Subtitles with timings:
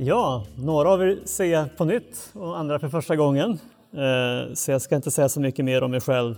[0.00, 3.50] Ja, några av er ser jag på nytt och andra för första gången.
[3.92, 6.34] Eh, så jag ska inte säga så mycket mer om mig själv.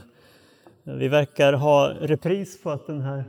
[0.83, 3.25] Vi verkar ha repris på att den här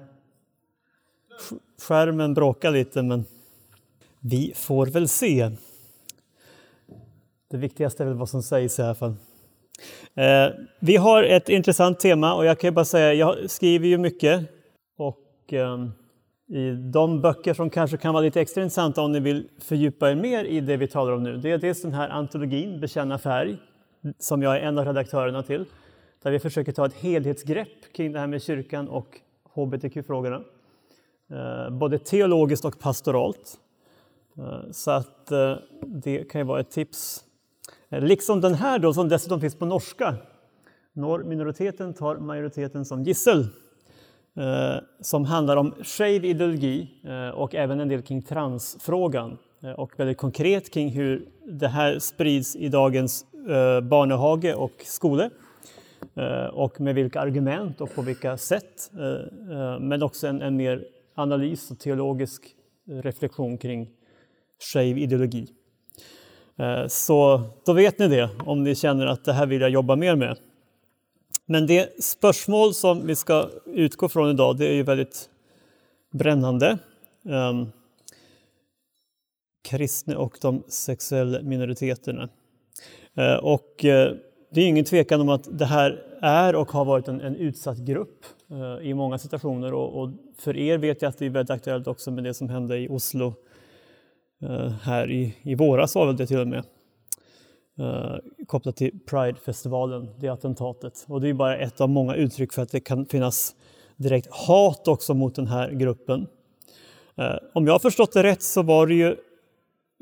[1.82, 3.26] skärmen bråkar lite, men
[4.20, 5.52] vi får väl se.
[7.50, 9.16] Det viktigaste är väl vad som sägs i alla fall.
[10.16, 10.48] Eh,
[10.80, 14.42] vi har ett intressant tema och jag kan bara säga, jag skriver ju mycket
[14.98, 15.92] och ehm,
[16.52, 20.16] i de böcker som kanske kan vara lite extra intressanta om ni vill fördjupa er
[20.16, 23.58] mer i det vi talar om nu, det är dels den här antologin Bekänna färg,
[24.20, 25.66] som jag är en av redaktörerna till,
[26.24, 29.20] där vi försöker ta ett helhetsgrepp kring det här med kyrkan och
[29.54, 30.42] hbtq-frågorna.
[31.30, 33.60] Eh, både teologiskt och pastoralt.
[34.38, 35.56] Eh, så att eh,
[35.86, 37.24] det kan ju vara ett tips.
[37.90, 40.16] Liksom den här då, som dessutom finns på norska.
[40.94, 43.48] Når minoriteten tar majoriteten som gissel.
[44.38, 49.38] Eh, som handlar om skev ideologi eh, och även en del kring transfrågan.
[49.64, 53.26] Eh, och väldigt konkret kring hur det här sprids i dagens
[53.84, 55.30] barnehage och skolor
[56.52, 58.92] Och med vilka argument och på vilka sätt.
[59.80, 60.84] Men också en, en mer
[61.16, 63.90] analys och teologisk reflektion kring
[64.74, 65.48] shave ideologi.
[66.88, 70.16] Så då vet ni det, om ni känner att det här vill jag jobba mer
[70.16, 70.38] med.
[71.52, 75.30] Men det spörsmål som vi ska utgå från idag, det är ju väldigt
[76.12, 76.78] brännande.
[77.24, 77.72] Um,
[79.70, 82.30] kristna och de sexuella minoriteterna.
[83.18, 84.18] Uh, och uh,
[84.52, 87.78] det är ingen tvekan om att det här är och har varit en, en utsatt
[87.78, 91.52] grupp uh, i många situationer och, och, för er vet jag att det är väldigt
[91.52, 93.34] aktuellt också med det som hände i Oslo
[94.42, 96.64] eh, här i, i våras var väl det till och med
[97.82, 101.06] eh, kopplat till Pride-festivalen, det attentatet.
[101.08, 103.56] Och det är bara ett av många uttryck för att det kan finnas
[103.96, 106.28] direkt hat också mot den här gruppen.
[107.16, 109.16] Eh, om jag har förstått det rätt så var det ju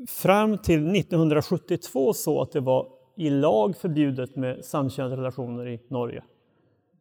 [0.08, 2.86] fram till 1972 så att det var
[3.16, 6.22] i lag förbjudet med samkönade relationer i Norge.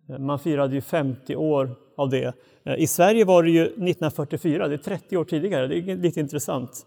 [0.09, 2.33] Eh, man firade ju 50 år av det.
[2.63, 6.19] Eh, I Sverige var det ju 1944, det är 30 år tidigare, det är lite
[6.19, 6.85] intressant.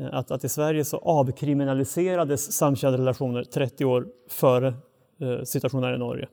[0.00, 4.74] Eh, att, att i Sverige så avkriminaliserades samkönade relationer 30 år före
[5.20, 6.28] eh, situationen i Norge.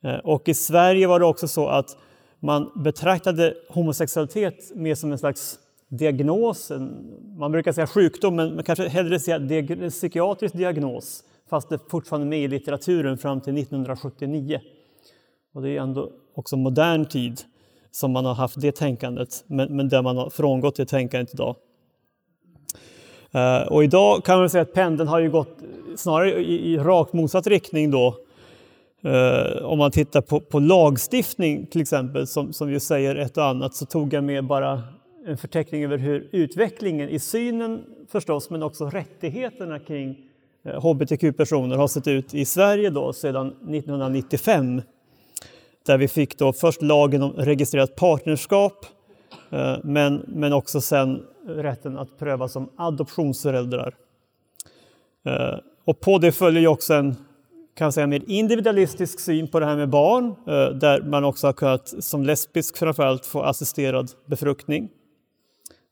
[0.00, 1.96] Eh, och i Sverige var det också så att
[2.40, 8.64] man betraktade homosexualitet mer som en slags diagnos, en, man brukar säga sjukdom, men man
[8.64, 13.58] kanske hellre säga diag psykiatrisk diagnos, fast det fortfarande är med i litteraturen fram till
[13.58, 14.60] 1979.
[15.54, 17.40] Och det är ändå också modern tid
[17.90, 21.56] som man har haft det tänkandet, men, men där man har frångått det tänkandet idag.
[23.32, 25.58] Eh, och idag kan man säga att pendeln har ju gått
[25.96, 28.16] snarare i, i rakt motsatt riktning då.
[29.04, 33.44] Uh, om man tittar på, på, lagstiftning till exempel, som, som ju säger ett och
[33.44, 34.82] annat, så tog jag med bara
[35.26, 40.16] en förteckning över hur utvecklingen i synen förstås, men också rättigheterna kring
[40.64, 44.82] eh, hbtq-personer har sett ut i Sverige då sedan 1995.
[45.86, 48.86] Där vi fick då först lagen om registrerat partnerskap,
[49.50, 53.94] eh, men, men också sen rätten att pröva som adoptionsföräldrar.
[55.24, 57.16] Eh, och på det följer ju också en
[57.78, 61.52] kan säga, mer individualistisk syn på det här med barn, eh, där man också har
[61.52, 64.88] kunnat som lesbisk framförallt få assisterad befruktning.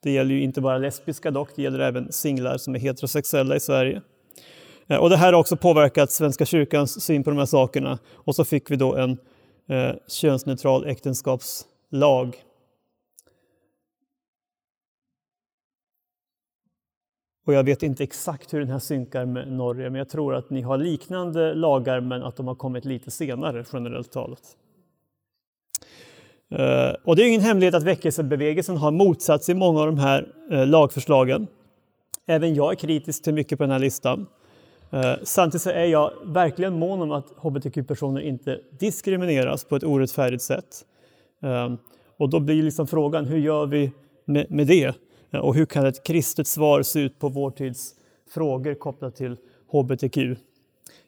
[0.03, 3.61] Det gäller ju inte bara lesbiska dock, det gäller även singlar som är heterosexuella i
[3.61, 4.03] Sverige.
[4.87, 7.99] Eh, och det här har också påverkat Svenska kyrkans syn på de här sakerna.
[8.15, 9.11] Och så fick vi då en
[9.69, 12.37] eh, könsneutral äktenskapslag
[17.47, 20.51] Och jag vet inte exakt hur den här synkar med Norge, men jag tror att
[20.51, 24.57] ni har liknande lagar, men att de har kommit lite senare generellt talat.
[26.51, 30.33] Eh, och det är ingen hemlighet att väckelsebevegelsen har motsatt sig många av de här
[30.51, 31.47] eh, lagförslagen.
[32.27, 34.27] Även jag är kritisk till mycket på den här listan.
[34.91, 40.43] Eh, samtidigt samtidigt är jag verkligen mån om att hbtq-personer inte diskrimineras på ett orättfärdigt
[40.43, 40.85] sätt.
[42.17, 43.93] Och då blir liksom frågan, hur gör vi
[44.25, 44.95] med, med det?
[45.31, 47.95] Och hur kan ett kristet svar se ut på vår tids
[48.31, 49.37] frågor kopplat till
[49.73, 50.19] hbtq?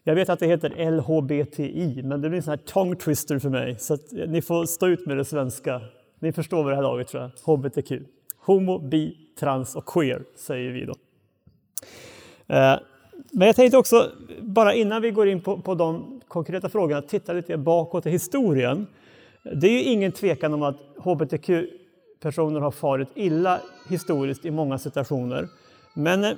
[0.03, 3.49] Jag vet att det heter LHBTI, men det blir en sån här tongue twister för
[3.49, 3.77] mig.
[3.79, 3.99] Så
[4.29, 5.81] ni får stå ut med det svenska.
[6.19, 7.57] Ni förstår vad det här laget tror jag.
[7.57, 7.93] HBTQ.
[8.39, 10.95] Homo, bi, trans och queer, säger vi då.
[12.55, 12.79] Eh,
[13.33, 14.11] men jag tänkte också,
[14.41, 18.87] bara innan vi går in på, på de konkreta frågorna, titta lite bakåt i historien.
[19.55, 21.51] Det är ju ingen tvekan om att hbtq
[22.21, 25.49] Personer har farit illa historiskt i många situationer.
[25.95, 26.33] Men eh,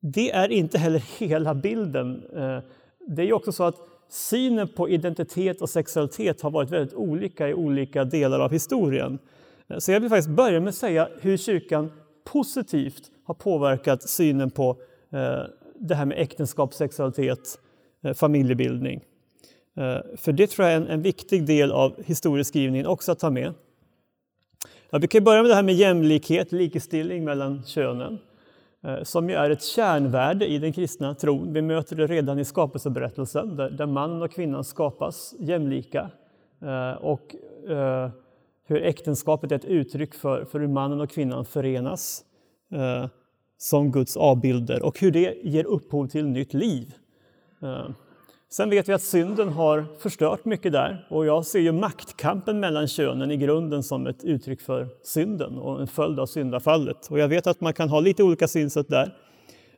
[0.00, 2.22] det är inte heller hela bilden.
[2.36, 2.58] Eh,
[3.06, 3.76] det är ju också så att
[4.08, 9.18] synen på identitet och sexualitet har varit väldigt olika i olika delar av historien.
[9.68, 11.92] Eh, så jag vill faktiskt börja med att säga hur kyrkan
[12.24, 14.76] positivt har påverkat synen på
[15.74, 17.58] det här med äktenskap, sexualitet,
[18.14, 19.00] familjebildning.
[20.16, 23.54] För det tror jag är en, en viktig del av historieskrivningen också att ta med.
[24.92, 28.18] Ja, vi kan börja med det här med jämlikhet, likestilling mellan könen.
[28.84, 31.52] Eh, som ju är ett kärnvärde i den kristna tron.
[31.52, 36.10] Vi möter det redan i skapelseberättelsen där, där mannen och kvinnan skapas jämlika.
[36.62, 37.34] Eh, och
[37.68, 38.10] eh,
[38.66, 42.24] hur äktenskapet är ett uttryck för, för hur mannen och kvinnan förenas
[43.58, 46.94] som Guds avbilder och hur det ger upphov till nytt liv.
[48.52, 52.88] Sen vet vi att synden har förstört mycket där och jag ser ju maktkampen mellan
[52.88, 57.06] könen i grunden som ett uttryck för synden och en följd av syndafallet.
[57.10, 59.14] Och jag vet att man kan ha lite olika synsätt där,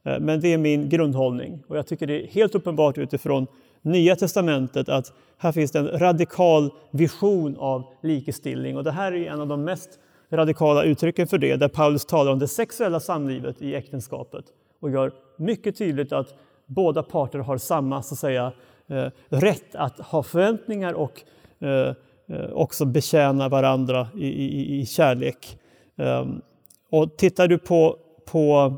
[0.03, 1.63] eh, men det är min grundhållning.
[1.69, 3.47] Och jag tycker det är helt uppenbart utifrån
[3.83, 9.31] Nya testamentet att här finns det en radikal vision av likestilling och det här är
[9.31, 9.91] en av de mest
[10.31, 14.45] radikala uttrycken för det, där Paulus talar om det sexuella samlivet i äktenskapet
[14.81, 16.35] och gör mycket tydligt att
[16.67, 18.53] båda parter har samma så att säga,
[18.87, 21.23] eh, rätt att ha förväntningar och
[21.59, 21.95] eh,
[22.27, 25.59] eh, också betjäna varandra i, i, i kärlek.
[25.97, 26.43] Ehm,
[26.91, 28.75] och tittar du på, på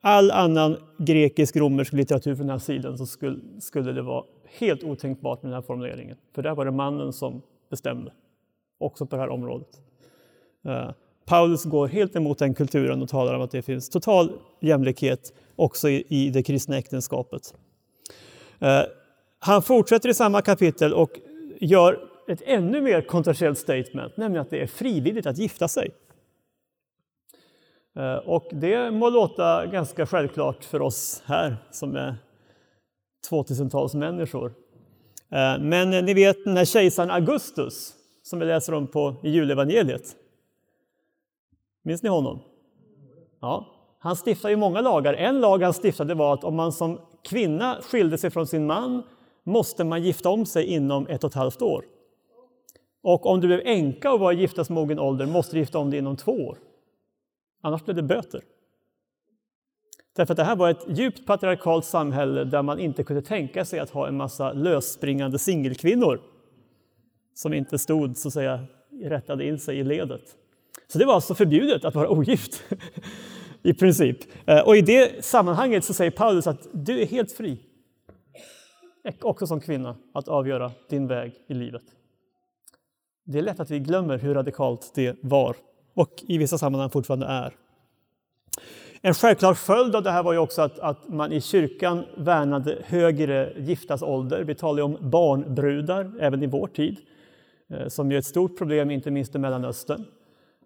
[0.00, 4.24] all annan grekisk-romersk litteratur från den här sidan så skulle, skulle det vara
[4.58, 6.16] helt otänkbart med den här formuleringen.
[6.34, 8.12] För där var det mannen som bestämde,
[8.78, 9.80] också på det här området.
[11.28, 15.88] Paulus går helt emot den kulturen och talar om att det finns total jämlikhet också
[15.88, 17.54] i, det kristna äktenskapet.
[18.58, 18.82] Eh,
[19.38, 21.10] han fortsätter i samma kapitel och
[21.60, 21.98] gör
[22.28, 25.90] ett ännu mer kontroversiellt statement, nämligen att det är frivilligt att gifta sig.
[27.96, 32.16] Eh, och det må låta ganska självklart för oss här som är
[33.30, 34.52] 2000-tals människor.
[35.30, 40.16] Eh, men ni vet den här kejsaren Augustus som vi läser om på, i julevangeliet.
[41.88, 42.40] Minns ni honom?
[43.40, 43.66] Ja,
[43.98, 45.14] han stiftade ju många lagar.
[45.14, 49.02] En lag han stiftade var att om man som kvinna skilde sig från sin man
[49.44, 51.84] måste man gifta om sig inom ett och ett halvt år.
[53.02, 55.98] Och om du blev änka och var i giftasmogen ålder måste du gifta om dig
[55.98, 56.58] inom två år.
[57.62, 58.40] Annars blev det böter.
[60.16, 63.78] Därför att det här var ett djupt patriarkalt samhälle där man inte kunde tänka sig
[63.78, 66.20] att ha en massa lösspringande singelkvinnor
[67.34, 68.64] som inte stod så att säga
[69.02, 70.36] rättade in sig i ledet.
[70.92, 72.62] Så det var alltså förbjudet att vara ogift
[73.62, 74.18] i princip.
[74.46, 77.58] Eh, och i det sammanhanget så säger Paulus att du är helt fri,
[79.20, 81.82] också som kvinna, att avgöra din väg i livet.
[83.24, 85.56] Det är lätt att vi glömmer hur radikalt det var
[85.94, 87.54] och i vissa sammanhang fortfarande är.
[89.00, 92.78] En självklar följd av det här var ju också att, att man i kyrkan värnade
[92.84, 94.44] högre giftasålder.
[94.44, 96.96] Vi talar ju om barnbrudar även i vår tid,
[97.70, 100.04] eh, som som är ett stort problem, inte minst i Mellanöstern.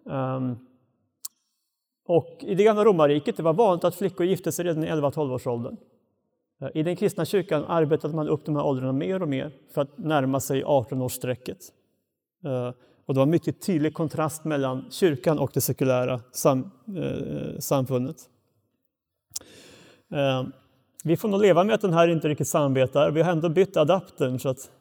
[0.09, 0.57] Ehm,
[2.05, 5.65] och I det gamla romarriket det var vanligt att flickor gifte sig redan i 11-12-årsåldern.
[5.65, 5.77] åldern.
[6.61, 9.81] Eh, I den kristna kyrkan arbetade man upp de här åldrarna mer och mer för
[9.81, 11.71] att närma sig 18-årsstrecket.
[12.45, 12.71] Eh,
[13.05, 18.17] och det var en mycket tydlig kontrast mellan kyrkan och det sekulära sam, eh, samfundet.
[20.13, 20.43] Eh,
[21.03, 23.11] vi får nog leva med att den här inte riktigt samarbetar.
[23.11, 24.71] Vi har ändå bytt adaptern så att,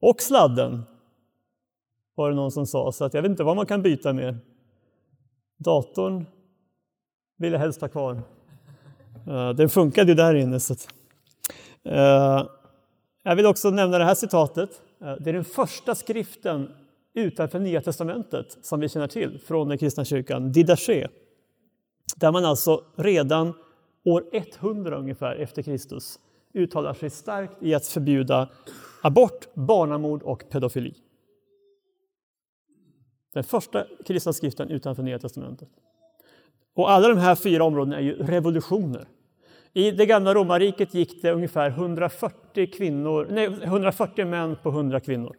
[0.00, 0.82] och sladden,
[2.14, 2.92] var det någon som sa.
[2.92, 4.38] Så att jag vet inte vad man kan byta med.
[5.58, 6.26] Datorn
[7.38, 8.22] vill jag helst ha kvar.
[9.26, 10.60] Eh, den funkade ju där inne.
[10.60, 10.88] Så att,
[11.84, 12.46] eh,
[13.22, 14.70] jag vill också nämna det här citatet.
[15.00, 16.70] Eh, det är den första skriften
[17.14, 21.08] utanför Nya Testamentet som vi känner till från den kristna kyrkan, Didache.
[22.16, 23.52] Där man alltså redan
[24.04, 26.18] år 100 ungefär efter Kristus
[26.54, 28.48] uttalar sig starkt i att förbjuda
[29.02, 30.94] abort, barnamord och pedofili.
[33.34, 35.68] Den första kristna skriften utanför Nya Testamentet.
[36.74, 39.08] Och alla de här fyra områdena är ju revolutioner.
[39.72, 45.36] I det gamla romarriket gick det ungefär 140, kvinnor, nej, 140 män på 100 kvinnor.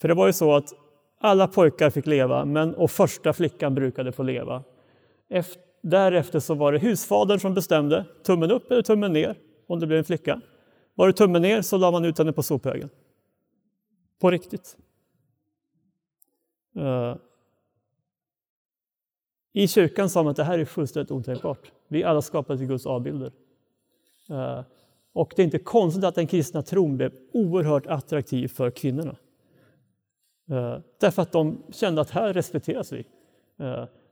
[0.00, 0.72] För det var ju så att
[1.20, 4.64] alla pojkar fick leva, men och första flickan brukade få leva.
[5.28, 9.86] Efter, därefter så var det husfadern som bestämde, tummen upp eller tummen ner om det
[9.86, 10.40] blev en flicka.
[10.94, 12.88] Var det tummen ner så la man ut henne på sophögen.
[14.20, 14.76] På riktigt.
[16.76, 17.16] Uh,
[19.52, 21.72] I kyrkan sa man att det här är fullständigt otänkbart.
[21.88, 23.32] Vi är alla skapade till Guds avbilder.
[24.30, 24.60] Uh,
[25.12, 29.16] och det är inte konstigt att den kristna tron blev oerhört attraktiv för kvinnorna.
[30.50, 33.06] Uh, därför att de kände att här respekteras vi.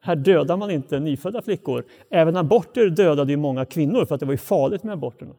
[0.00, 1.84] Här dödar man inte nyfödda flickor.
[2.10, 5.34] Även aborter dödade ju många kvinnor för att det var ju farligt med aborterna.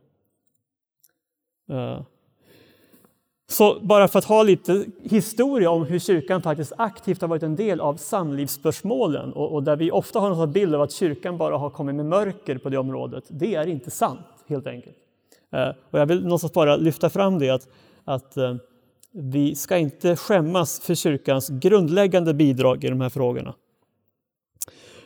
[3.53, 7.55] Så bara för att ha lite historia om hur kyrkan faktiskt aktivt har varit en
[7.55, 11.57] del av samlivsspörsmålen och, och där vi ofta har en bild av att kyrkan bara
[11.57, 13.23] har kommit med mörker på det området.
[13.27, 14.95] Det är inte sant, helt enkelt.
[15.51, 17.67] Eh, och jag vill någonstans bara lyfta fram det att,
[18.03, 18.55] att eh,
[19.11, 23.53] vi ska inte skämmas för kyrkans grundläggande bidrag i de här frågorna.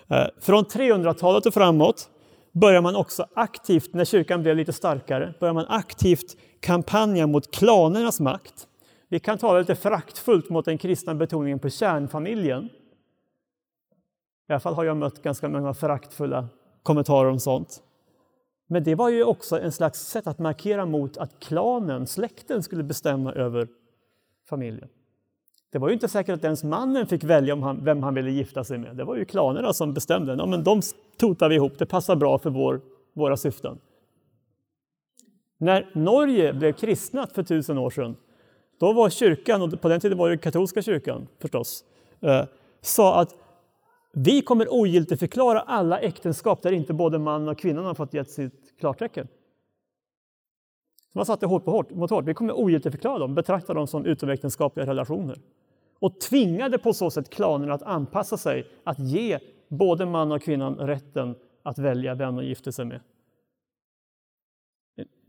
[0.08, 2.10] Eh, från 300-talet och framåt
[2.52, 8.20] börjar man också aktivt, när kyrkan blev lite starkare, börjar man aktivt kampanjen mot klanernas
[8.20, 8.68] makt.
[9.08, 12.70] Vi kan tala lite föraktfullt mot den kristna betoningen på kärnfamiljen.
[14.50, 16.48] I alla fall har jag mött ganska många föraktfulla
[16.84, 17.84] kommentarer om sånt.
[18.68, 22.84] Men det var ju också en slags sätt att markera mot att klanen, släkten, skulle
[22.84, 23.68] bestämma över
[24.50, 24.90] familjen.
[25.70, 28.32] Det var ju inte säkert att ens mannen fick välja om han, vem han ville
[28.32, 28.96] gifta sig med.
[28.96, 30.36] Det var ju klanerna som bestämde.
[30.36, 30.82] Ja, men de
[31.18, 32.82] totar vi ihop, det passar bra för vår,
[33.14, 33.80] våra syften.
[35.58, 38.16] När Norge blev kristnat för tusen år sedan,
[38.80, 41.84] då var kyrkan, och på den tiden var det katolska kyrkan förstås,
[42.22, 42.46] eh,
[42.82, 43.36] sa att
[44.14, 48.80] vi kommer ogiltigförklara alla äktenskap där inte både mannen och kvinnan har fått gett sitt
[48.80, 49.28] klartecken.
[51.14, 52.26] Man satte hårt på hårt, mot hårt.
[52.26, 55.40] Vi kommer ogiltigförklara dem, betrakta dem som utomäktenskapliga relationer.
[56.00, 60.76] Och tvingade på så sätt klanerna att anpassa sig, att ge både man och kvinnan
[60.76, 63.00] rätten att välja vem de gifter sig med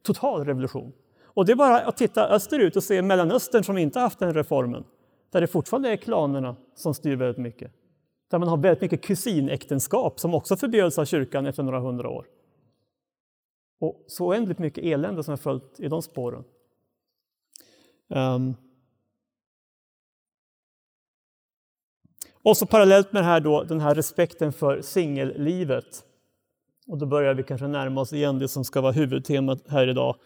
[0.02, 0.93] total revolution.
[1.25, 4.85] Och det är bara att titta österut och se Mellanöstern som inte haft den reformen.
[5.31, 7.73] Där det fortfarande är klanerna som styr väldigt mycket.
[8.31, 12.26] Där man har väldigt mycket kusinäktenskap som också förbjöds av kyrkan efter några hundra år.
[13.81, 16.45] Och så oändligt mycket elände som har följt i de spåren.
[18.09, 18.57] Um.
[22.43, 26.05] Och så parallellt med det här då, den här respekten för singellivet
[26.88, 30.16] och då börjar vi kanske närma oss igen det som ska vara huvudtemat här idag.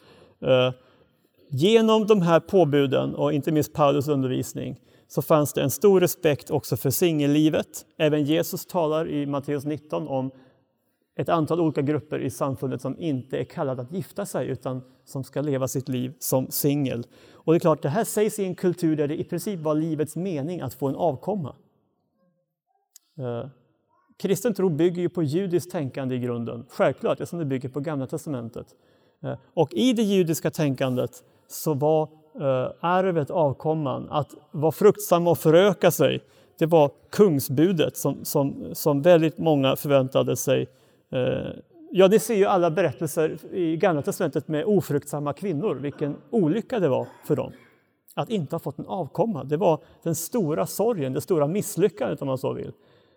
[0.41, 0.73] Eh,
[1.49, 6.51] genom de här påbuden och inte minst Paulus undervisning så fanns det en stor respekt
[6.51, 7.87] också för singellivet.
[7.97, 10.31] Även Jesus talar i Matteus 19 om
[11.17, 15.25] ett antal olika grupper i samfundet som inte är kallade att gifta sig utan som
[15.25, 17.07] ska leva sitt liv som singel.
[17.33, 19.75] Och det är klart, det här sägs i en kultur där det i princip var
[19.75, 21.57] livets mening att få en avkomma.
[23.19, 23.49] Eh,
[24.17, 28.07] Kristen tro bygger ju på judiskt tänkande i grunden, självklart, eftersom det bygger på Gamla
[28.07, 28.67] testamentet.
[29.23, 31.11] Eh, och i det judiska tänkandet
[31.49, 32.03] så var
[32.35, 36.21] eh, arvet, avkomman, att vara fruktsam och föröka sig,
[36.59, 40.69] det var kungsbudet som, som, som väldigt många förväntade sig.
[41.13, 41.21] Eh,
[41.91, 46.89] ja, ni ser ju alla berättelser i Gamla testamentet med ofruktsamma kvinnor, vilken olycka det
[46.89, 47.53] var för dem
[48.15, 49.45] att inte ha fått en avkomma.
[49.45, 52.73] Det var den stora sorgen, det stora misslyckandet om man så vill.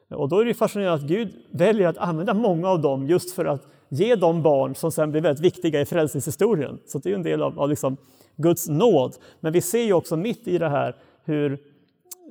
[0.10, 3.46] Och då är det fascinerande att Gud väljer att använda många av dem just för
[3.46, 6.80] att ge dem barn som sen blir väldigt viktiga i frälsningshistorien.
[6.86, 7.98] Så det är en del av, av liksom
[8.36, 9.16] Guds nåd.
[9.40, 11.60] Men vi ser ju också mitt i det här hur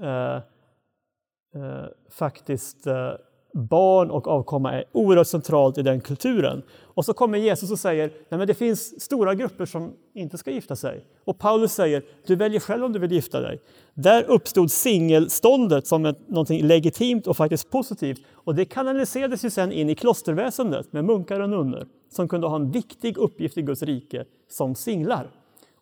[0.02, 3.12] eh, eh, faktiskt eh,
[3.54, 6.62] barn och avkomma är oerhört centralt i den kulturen.
[6.82, 10.76] Och så kommer Jesus och säger att det finns stora grupper som inte ska gifta
[10.76, 11.04] sig.
[11.24, 13.60] Och Paulus säger du väljer själv om du vill gifta dig.
[13.94, 18.20] Där uppstod singelståndet som ett, någonting legitimt och faktiskt positivt.
[18.32, 22.56] Och det kanaliserades ju sen in i klosterväsendet med munkar och nunnor som kunde ha
[22.56, 25.30] en viktig uppgift i Guds rike som singlar.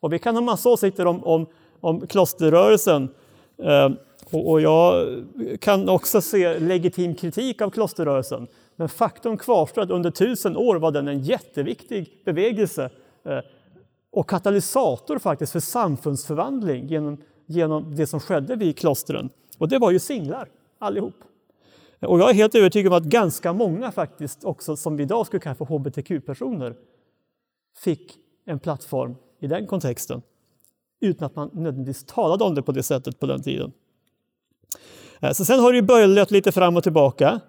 [0.00, 1.46] Och vi kan ha massa åsikter om, om,
[1.80, 3.08] om klosterrörelsen.
[3.58, 3.90] Eh,
[4.32, 5.08] och, jag
[5.60, 8.46] kan också se legitim kritik av klosterrörelsen.
[8.76, 12.90] Men faktum kvarstår att under tusen år var den en jätteviktig bevegelse
[13.24, 13.38] eh,
[14.10, 19.30] och katalysator faktiskt för samfundsförvandling genom, genom det som skedde vid klostren.
[19.58, 20.48] Och det var ju singlar
[20.78, 21.14] allihop.
[22.00, 25.40] Och jag är helt övertygad om att ganska många faktiskt också som vi idag skulle
[25.40, 26.74] kalla för hbtq-personer
[27.76, 30.22] fick en plattform i den kontexten
[31.00, 33.72] utan att man nödvändigtvis talade om det på det sättet på den tiden.
[35.22, 37.40] Eh, så sen har det böljat lite fram och tillbaka.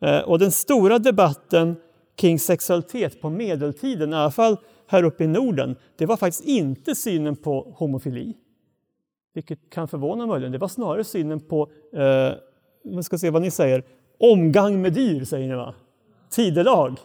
[0.00, 1.76] Eh, och den stora debatten
[2.16, 4.56] kring sexualitet på medeltiden, i alla fall
[4.86, 8.36] här uppe i Norden, det var faktiskt inte synen på homofili.
[9.34, 12.32] vilket kan förvåna möjligen, det var snarare synen på, eh,
[12.92, 13.84] man ska se vad ni säger,
[14.18, 15.74] omgang med dyr säger ni va?
[16.30, 16.98] Tidelag.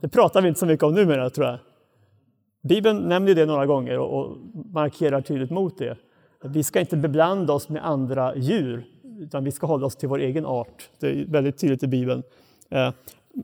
[0.00, 1.58] Det pratar vi inte så mycket om numera tror jag.
[2.62, 4.36] Bibeln nämner det några gånger och
[4.74, 5.96] markerar tydligt mot det.
[6.44, 8.86] Vi ska inte beblanda oss med andra djur,
[9.20, 10.90] utan vi ska hålla oss till vår egen art.
[10.98, 12.22] Det är väldigt tydligt i Bibeln.
[12.70, 12.92] Eh,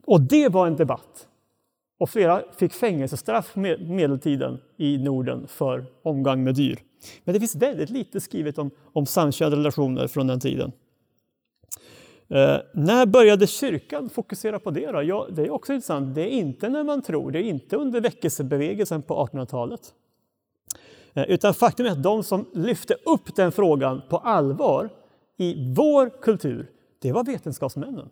[0.05, 1.29] och det var en debatt.
[1.99, 6.79] Och flera fick fängelsestraff med medeltiden i Norden för omgång med dyr.
[7.25, 10.73] Men det finns väldigt lite skrivet om, om samkönade relationer från den tiden.
[12.29, 14.93] Eh, när började kyrkan fokusera på det?
[14.93, 15.03] Då?
[15.03, 16.15] Ja, det är också intressant.
[16.15, 19.81] Det är inte när man tror, det är inte under väckelsebevegelsen på 1800-talet.
[21.15, 24.91] Eh, utan faktum är att de som lyfte upp den frågan på allvar
[25.37, 26.71] i vår kultur,
[27.03, 28.09] det var vetenskapsmännen.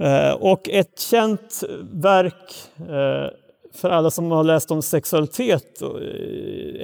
[0.00, 3.30] Eh, och ett känt verk eh,
[3.72, 5.88] för alla som har läst om sexualitet eh,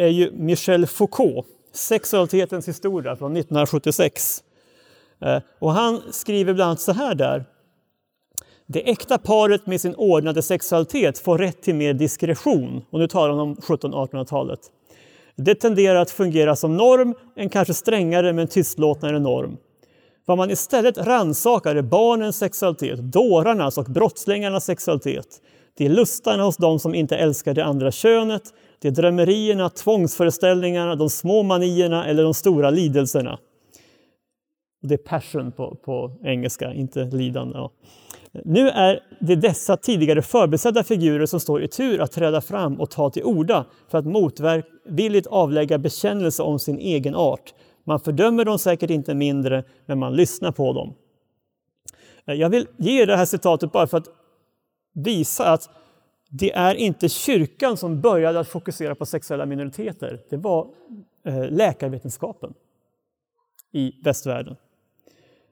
[0.03, 4.45] är ju Michel Foucault, Sexualitetens historia från 1976.
[5.59, 7.45] Och han skriver bland annat så här där.
[8.67, 12.85] Det äkta paret med sin ordnade sexualitet får rätt till mer diskretion.
[12.91, 14.61] Och nu talar han om 1700-1800-talet.
[15.37, 19.57] Det tenderar att fungera som norm, en kanske strängare men tystlåtnare norm.
[20.27, 25.27] Vad man istället rannsakar är barnens sexualitet, dårarnas och brottslingarnas sexualitet.
[25.77, 28.43] Det är lustarna hos dem som inte älskar det andra könet.
[28.79, 33.39] Det är drömmerierna, tvångsföreställningarna, de små manierna eller de stora lidelserna.
[34.83, 37.59] Det är passion på, på engelska, inte lidande.
[37.59, 37.71] Ja.
[38.45, 42.91] Nu är det dessa tidigare förbesedda figurer som står i tur att träda fram och
[42.91, 47.55] ta till orda för att motvilligt avlägga bekännelse om sin egen art.
[47.85, 50.95] Man fördömer dem säkert inte mindre, men man lyssnar på dem.
[52.27, 54.09] Eh, jag vill ge det här citatet bara för att
[54.95, 55.71] visa att
[56.31, 60.21] det är inte kyrkan som började att fokusera på sexuella minoriteter.
[60.31, 60.69] Det var
[61.25, 62.55] eh, läkarvetenskapen
[63.73, 64.57] i västvärlden.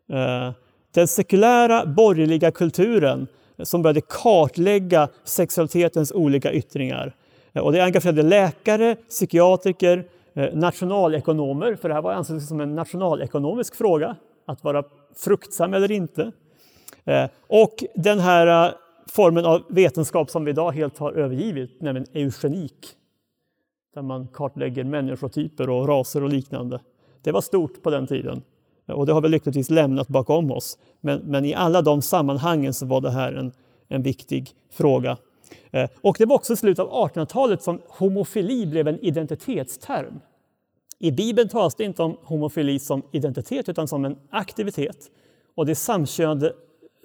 [0.09, 0.53] Eh,
[0.95, 3.27] den sekulära borgerliga kulturen
[3.63, 7.17] som började kartlägga sexualitetens olika yttringar.
[7.55, 13.75] Och det engagerade läkare, psykiatriker, eh, nationalekonomer, för det här var ansett som en nationalekonomisk
[13.75, 14.85] fråga, att vara
[15.17, 16.33] fruktsam eller inte.
[17.05, 18.75] Eh, och den här eh,
[19.09, 22.89] formen av vetenskap som vi idag helt har övergivit, nämligen eugenik,
[23.95, 26.81] där man kartlägger människotyper och raser och liknande.
[27.23, 28.43] Det var stort på den tiden
[28.93, 30.79] och det har vi lyckligtvis lämnat bakom oss.
[31.01, 33.53] Men, men i alla de sammanhangen så var det här en,
[33.89, 35.17] en viktig fråga.
[35.71, 40.21] Eh, och det var också i slutet av 1800-talet som homofili blev en identitetsterm.
[40.99, 45.11] I Bibeln talas det inte om homofili som identitet utan som en aktivitet.
[45.55, 46.53] Och det är samkönade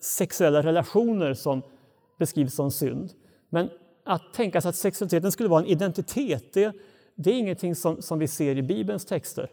[0.02, 1.62] sexuella relationer som
[2.20, 3.14] beskrivs som synd.
[3.50, 3.70] Men
[4.06, 6.76] att tänka sig att sexualiteten skulle vara en identitet, det,
[7.16, 9.50] det är ingenting som, som vi ser i Bibelns texter.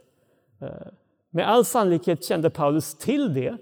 [0.60, 0.68] Eh,
[1.34, 3.56] med all sannolikhet kände Paulus till det,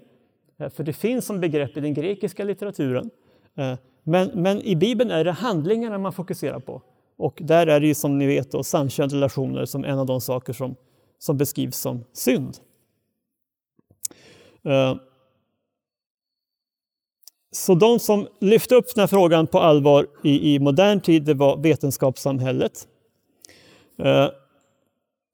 [0.59, 3.09] eh, för det finns som begrepp i den grekiska litteraturen.
[3.57, 6.81] Eh, men, men i Bibeln är det handlingarna man fokuserar på.
[7.17, 10.21] Och där är det ju som ni vet då, samkönade relationer som en av de
[10.21, 10.75] saker som,
[11.19, 12.57] som beskrivs som synd.
[14.63, 14.95] Eh,
[17.51, 21.33] så de som lyfte upp den här frågan på allvar i, i modern tid, det
[21.33, 22.87] var vetenskapssamhället.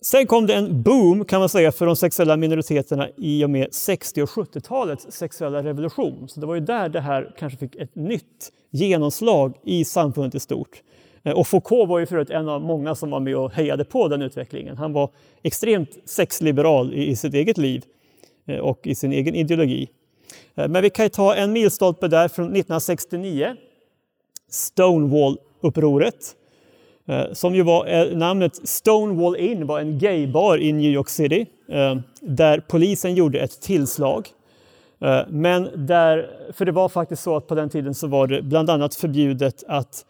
[0.02, 3.74] Sen kom det en boom kan man säga för de sexuella minoriteterna i och med
[3.74, 6.30] 60 och 70-talets sexuella revolution.
[6.30, 10.40] Så det var ju där det här kanske fick ett nytt genomslag i samfundet i
[10.40, 10.82] stort.
[11.24, 14.08] Eh, och Foucault var ju förut en av många som var med och hejade på
[14.08, 14.78] den utvecklingen.
[14.78, 15.10] Han var
[15.42, 17.84] extremt sexliberal i, i sitt eget liv
[18.46, 19.90] eh, och i sin egen ideologi.
[20.56, 23.56] Eh, men vi kan ju ta en milstolpe där från 1969,
[24.52, 26.36] Stonewall-upproret
[27.10, 31.46] Eh, som ju var eh, namnet Stonewall Inn var en gaybar i New York City
[31.68, 34.28] eh, där polisen gjorde ett tillslag.
[35.28, 38.70] Men där, för det var faktiskt så att på den tiden så var det bland
[38.70, 40.06] annat förbjudet att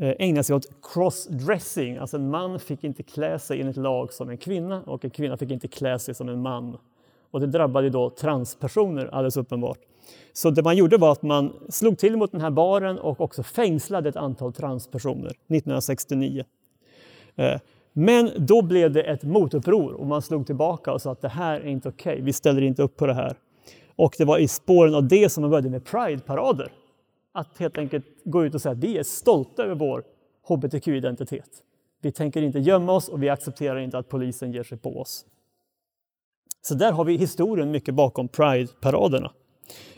[0.00, 1.96] ägna sig åt crossdressing.
[1.96, 5.36] Alltså en man fick inte klä sig enligt lag som en kvinna och en kvinna
[5.36, 6.76] fick inte klä sig som en man.
[7.30, 9.78] Och det drabbade då transpersoner alldeles uppenbart.
[10.36, 13.42] Så det man gjorde var att man slog till mot den här baren och också
[13.42, 16.44] fängslade ett antal transpersoner 1969.
[17.34, 17.60] Eh,
[17.92, 21.60] men då blev det ett motuppror och man slog tillbaka och sa att det här
[21.60, 22.24] är inte okej, okay.
[22.24, 23.36] vi ställer inte upp på det här.
[23.96, 26.72] Och det var i spåren av det som man började med Pride-parader.
[27.32, 30.04] Att helt enkelt gå ut och säga att vi är stolta över vår
[30.48, 31.50] hbtq-identitet.
[32.02, 35.26] Vi tänker inte gömma oss och vi accepterar inte att polisen ger sig på oss.
[36.62, 39.30] Så där har vi historien mycket bakom Pride-paraderna.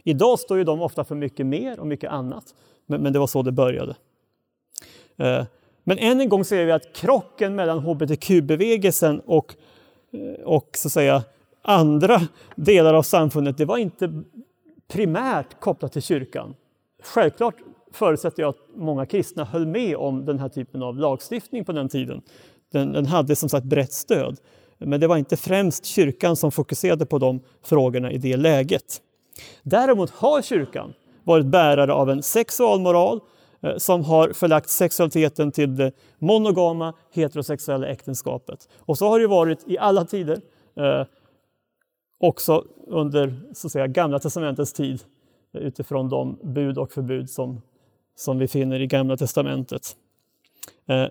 [0.03, 2.55] Idag står ju de ofta för mycket mer och mycket annat,
[2.87, 3.97] men, men det var så det började.
[5.17, 5.45] Eh,
[5.85, 9.55] Men än en gång ser vi att krocken mellan hbtq-bevegelsen och,
[10.13, 11.23] eh, och så att säga,
[11.63, 12.21] andra
[12.57, 14.23] delar av samfundet, det var inte
[14.89, 16.55] primärt kopplat till kyrkan.
[17.03, 17.55] Självklart
[17.93, 21.89] förutsätter jag att många kristna höll med om den här typen av lagstiftning på den
[21.89, 22.23] tiden.
[22.73, 24.41] Den, den hade som sagt brett stöd.
[24.79, 29.03] Men det var inte främst kyrkan som fokuserade på de frågorna i det läget.
[29.63, 30.95] Däremot har kyrkan
[31.25, 33.21] varit bärare av en sexualmoral
[33.63, 38.69] eh, som har förlagt sexualiteten till det monogama heterosexuella äktenskapet.
[38.79, 40.41] Och så har det varit i alla tider,
[40.77, 41.07] eh,
[42.21, 45.03] också under så att säga, Gamla testamentets tid
[45.55, 47.63] eh, utifrån de bud och förbud som,
[48.17, 49.97] som vi finner i Gamla testamentet.
[50.89, 51.07] Eh,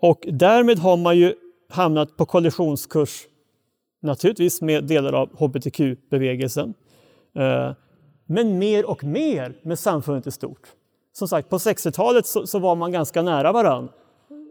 [0.00, 1.34] och därmed har man ju
[1.68, 3.26] hamnat på kollisionskurs
[4.02, 6.74] naturligtvis med delar av hbtq-bevegelsen.
[7.36, 7.72] Eh,
[8.26, 10.68] men mer och mer med samfundet i stort.
[11.12, 13.88] Som sagt, på 60-talet så, så, var man ganska nära varann.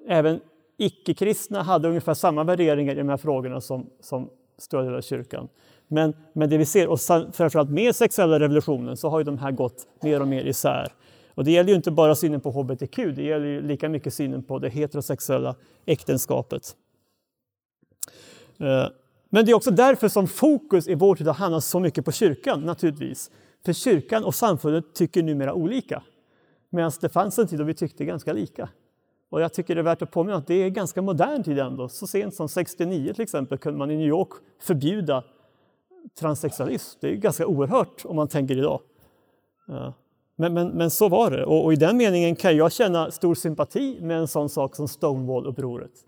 [0.07, 0.39] Även
[0.77, 4.29] icke-kristna hade ungefär samma värderingar i de här frågorna som, som
[4.73, 5.47] av kyrkan.
[5.87, 6.99] Men, men det vi ser, och
[7.33, 10.93] framförallt med sexuella revolutionen, så har ju de här gått mer och mer isär.
[11.35, 14.43] Och det gäller ju inte bara synen på hbtq, det gäller ju lika mycket synen
[14.43, 16.75] på det heterosexuella äktenskapet.
[18.59, 18.87] Eh,
[19.35, 22.11] men det är också därför som fokus i vår tid har hamnat så mycket på
[22.11, 23.31] kyrkan, naturligtvis.
[23.65, 26.03] För kyrkan och samfundet tycker numera olika.
[26.69, 28.69] Medan det fanns en tid då vi tyckte ganska lika.
[29.29, 31.89] Och jag tycker det är värt att påminna att det är ganska modern tid ändå.
[31.89, 34.29] Så sent som 69 till exempel kunde man i New York
[34.61, 35.23] förbjuda
[36.19, 36.97] transsexualism.
[37.01, 38.79] Det är ganska oerhört om man tänker idag.
[40.35, 43.35] Men, men, men så var det och, och, i den meningen kan jag känna stor
[43.35, 46.05] sympati med en sån sak som Stonewall-upproret.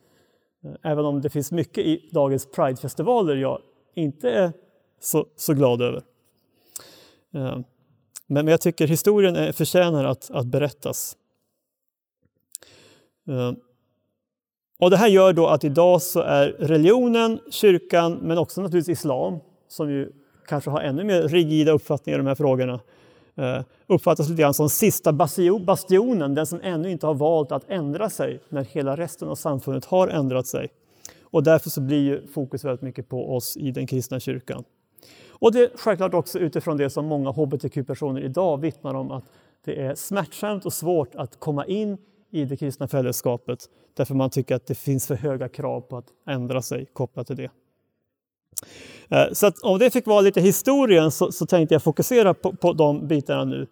[0.67, 3.62] Eh, även om det finns mycket i dagens Pride-festivaler jag
[3.93, 4.53] inte är
[4.99, 6.03] så, så glad över.
[7.34, 7.60] Eh,
[8.27, 11.17] men, men jag tycker historien förtjänar att, att berättas.
[13.27, 13.51] Eh,
[14.80, 19.39] och det här gör då att idag så är religionen, kyrkan, men också naturligtvis islam
[19.67, 20.12] som ju
[20.47, 22.80] kanske har ännu mer rigida uppfattningar i de här frågorna, eh,
[23.38, 28.10] Eh, uppfattas lite grann som sista bastionen, den som ännu inte har valt att ändra
[28.10, 30.69] sig när hela resten av samfundet har ändrat sig.
[31.21, 34.63] Och därför så blir ju fokus väldigt mycket på oss i den kristna kyrkan.
[35.30, 39.23] Och det är självklart också utifrån det som många hbtq-personer idag vittnar om att
[39.65, 41.97] det är smärtsamt och svårt att komma in
[42.32, 46.08] i det kristna fällskapet därför man tycker att det finns för höga krav på att
[46.28, 47.50] ändra sig kopplat till det.
[49.10, 52.54] Eh, så att om det fick vara lite historien så, så tänkte jag fokusera på,
[52.54, 53.67] på de bitarna nu.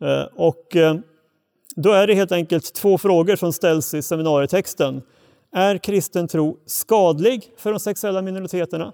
[0.00, 0.96] Eh, och eh,
[1.76, 5.02] då är det helt enkelt två frågor som ställs i seminarietexten.
[5.52, 8.92] Är kristen tro skadlig för de sexuella minoriteterna?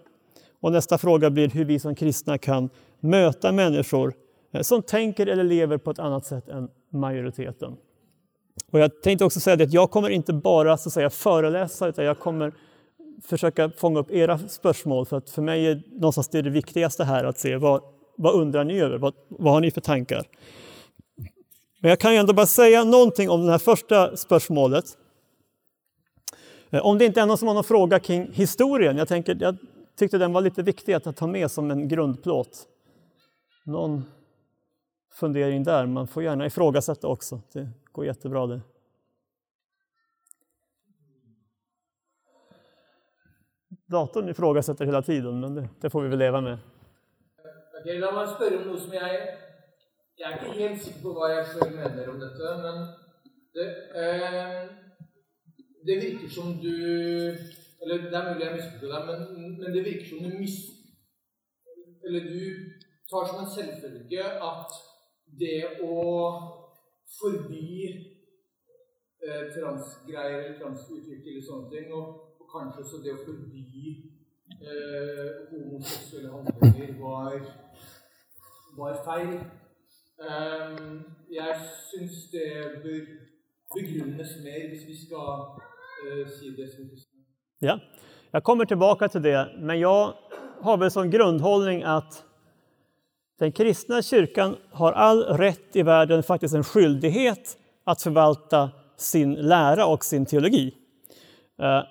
[0.60, 4.14] Och nästa fråga blir hur vi som kristna kan möta människor
[4.60, 7.76] som tänker eller lever på ett annat sätt än majoriteten.
[8.70, 12.04] Och jag tänkte också säga att jag kommer inte bara så att säga, föreläsa utan
[12.04, 12.52] jag kommer
[13.24, 17.24] försöka fånga upp era spörsmål för att för mig är någonstans det, det viktigaste här
[17.24, 17.82] att se vad,
[18.16, 18.98] vad undrar ni över?
[18.98, 20.24] Vad, vad har ni för tankar?
[21.80, 24.84] Men jag kan ju ändå bara säga någonting om det här första spörsmålet.
[26.70, 28.96] Eh, om det inte är någon som har någon fråga kring historien.
[28.96, 29.56] Jag, tänker, jag
[29.96, 32.66] tyckte den var lite viktig att ta med som en grundplåt.
[33.64, 34.04] Någon
[35.14, 35.86] fundering där?
[35.86, 37.40] Man får gärna ifrågasätta också.
[37.52, 38.60] Det går jättebra det.
[43.92, 46.58] Datorn ifrågasätter hela tiden, men det, det, får vi väl leva med.
[47.80, 49.22] Okej, la meg spørre om noe som jeg
[50.18, 52.82] Jeg er ikke helt sikker på hva jeg selv mener om dette, men
[53.56, 53.66] det,
[54.02, 54.60] eh,
[55.86, 56.76] det virker som du
[57.82, 60.56] Eller det er mulig jeg misforstår deg, men, men det virker som du mis...
[62.06, 62.42] Eller du
[63.10, 64.76] tar som en selvfølge at
[65.40, 65.96] det å
[67.18, 67.72] forby
[69.26, 73.92] eh, transgreier eller transuttrykk eller sånne ting, og kanskje så det å forby
[74.60, 77.38] eh, homoseksuelle handlinger var,
[78.76, 79.36] var feil.
[80.22, 81.00] Um,
[81.32, 81.54] jeg
[81.90, 82.48] syns det
[82.84, 83.06] bør
[83.74, 85.56] begrunnes mer hvis vi skal
[86.06, 87.24] eh, si det som kristne.
[87.62, 87.78] Ja,
[88.30, 90.14] jag kommer tillbaka till det, men jag
[90.60, 92.24] har väl som grundhållning att
[93.38, 99.86] den kristna kyrkan har all rätt i världen, faktiskt en skyldighet, att förvalta sin lära
[99.86, 100.74] och sin teologi.
[101.58, 101.82] Eh,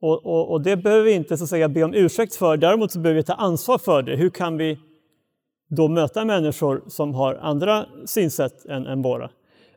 [0.00, 2.92] och, och, och, det behöver vi inte så att säga, be om ursäkt för, däremot
[2.92, 4.16] så behöver vi ta ansvar för det.
[4.16, 4.78] Hur kan vi
[5.68, 9.30] då möta människor som har andra synsätt än, än våra?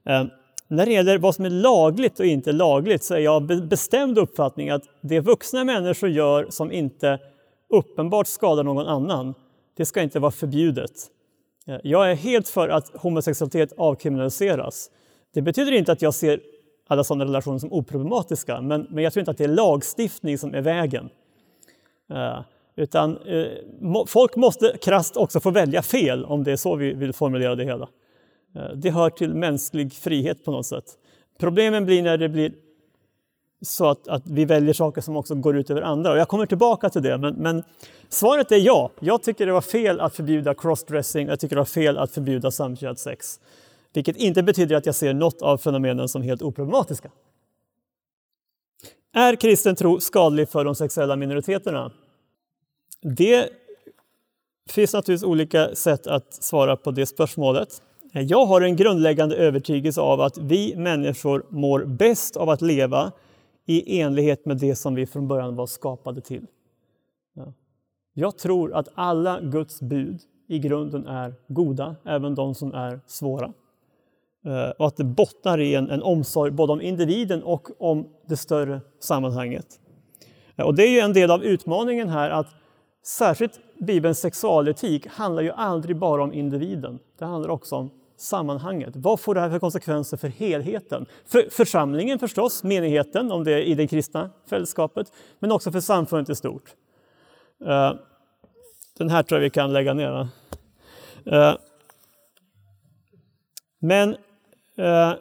[0.06, 0.24] Eh,
[0.68, 4.70] när det gäller vad som är lagligt och inte lagligt så är jag bestämd uppfattning
[4.70, 7.20] att det vuxna människor gör som inte
[7.70, 9.34] uppenbart skadar någon annan,
[9.78, 10.92] det ska inte vara förbjudet.
[11.68, 14.90] Eh, jag är helt för att homosexualitet avkriminaliseras.
[15.34, 16.40] Det betyder inte att jag ser
[16.92, 20.56] alla sådana relationer som oproblematiska, men, men jag tror inte att det är lagstiftning som
[20.56, 21.10] är vägen.
[22.12, 22.42] Uh,
[22.76, 23.48] utan uh,
[23.80, 27.56] må, folk måste krast också få välja fel, om det är så vi vill formulera
[27.56, 27.88] det hela.
[28.56, 30.86] Uh, det hör till mänsklig frihet på något sätt.
[31.40, 32.52] Problemen blir när det blir
[33.62, 36.12] så att, att vi väljer saker som också går ut över andra.
[36.12, 37.64] Och jag kommer tillbaka till det, men, men
[38.10, 38.90] svaret är ja.
[39.00, 42.52] Jag tycker det var fel att förbjuda crossdressing, jag tycker det var fel att förbjuda
[42.52, 43.40] samkönat sex.
[43.94, 47.12] Vilket inte betyder att jag ser något av fenomenen som helt oproblematiska.
[49.14, 51.92] Är kristen tro skadlig för de sexuella minoriteterna?
[53.02, 53.50] Det
[54.70, 57.82] finns naturligtvis olika sätt att svara på det spörsmålet.
[58.12, 63.12] Jag har en grundläggande övertygelse av att vi människor mår bäst av att leva
[63.66, 66.46] i enlighet med det som vi från början var skapade till.
[68.14, 73.54] Jag tror att alla Guds bud i grunden är goda, även de som är svåra.
[74.46, 78.38] Eh, och att det bottnar i en, en omsorg både om individen och om det
[78.38, 79.66] större sammanhanget.
[80.56, 82.48] Eh, och det är ju en del av utmaningen här att
[83.06, 87.00] särskilt Bibelns sexualetik handlar ju aldrig bara om individen.
[87.20, 88.96] Det handlar också om sammanhanget.
[88.96, 91.06] Vad får det här för konsekvenser för helheten?
[91.26, 96.30] För församlingen förstås, menigheten om det är i det kristna fällskapet, men också för samfundet
[96.30, 96.76] i stort.
[97.66, 97.94] Eh,
[98.98, 100.28] den här tror jag vi kan lägga ner.
[103.80, 104.16] Men
[104.80, 105.14] Eh,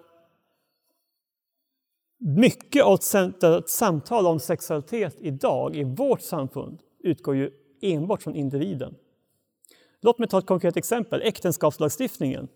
[2.19, 7.51] mycket av ett eh, samtal om sexualitet idag i vårt samfund utgår ju
[7.83, 8.95] enbart från individen.
[10.01, 12.49] Låt mig ta ett konkret exempel, äktenskapslagstiftningen.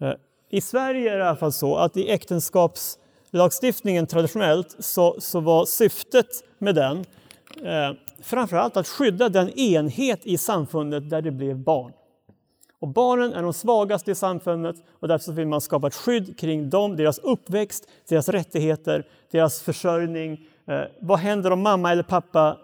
[0.00, 0.12] Eh,
[0.50, 5.64] I Sverige är det i alla fall så att i äktenskapslagstiftningen traditionellt så, så var
[5.64, 7.04] syftet med den
[7.64, 11.92] eh, framförallt att skydda den enhet i samfundet där det blev barn.
[12.80, 16.70] Och barnen är de svagaste i samfundet och därför vill man skapa ett skydd kring
[16.70, 20.48] dem, deras uppväxt, deras rättigheter, deras försörjning.
[20.66, 22.56] Eh, vad händer om mamma eller pappa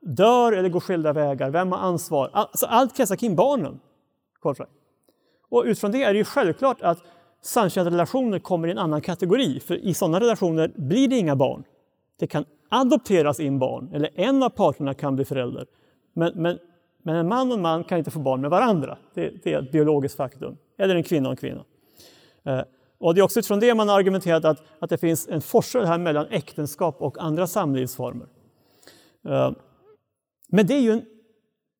[0.00, 1.50] dör eller går skilda vägar?
[1.50, 2.30] Vem har ansvar?
[2.32, 3.80] Alltså, allt kretsar kring barnen.
[5.50, 6.98] Och utifrån det är det ju självklart att
[7.42, 11.64] samkönade relationer kommer i en annan kategori, för i sådana relationer blir det inga barn.
[12.18, 15.66] Det kan adopteras in barn, eller en av parterna kan bli förälder.
[16.12, 16.58] Men, men
[17.08, 18.98] men en man och en man kan inte få barn med varandra.
[19.14, 20.56] Det, det är ett biologiskt faktum.
[20.78, 21.64] Eller en kvinna och en kvinna.
[22.44, 22.60] Eh,
[22.98, 25.84] och det är också utifrån det man har argumenterat att, att det finns en forskel
[25.84, 28.26] här mellan äktenskap och andra samlivsformer.
[29.28, 29.50] Eh,
[30.48, 31.04] men det är ju en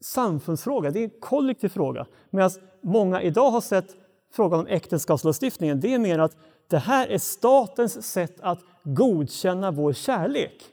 [0.05, 2.07] samfundsfråga, det är en kollektiv fråga.
[2.31, 2.51] Medan
[2.83, 3.97] många idag har sett
[4.33, 6.37] frågan om äktenskapslagstiftningen, det är mer att
[6.69, 10.64] det här är statens sätt att godkänna vår kärlek.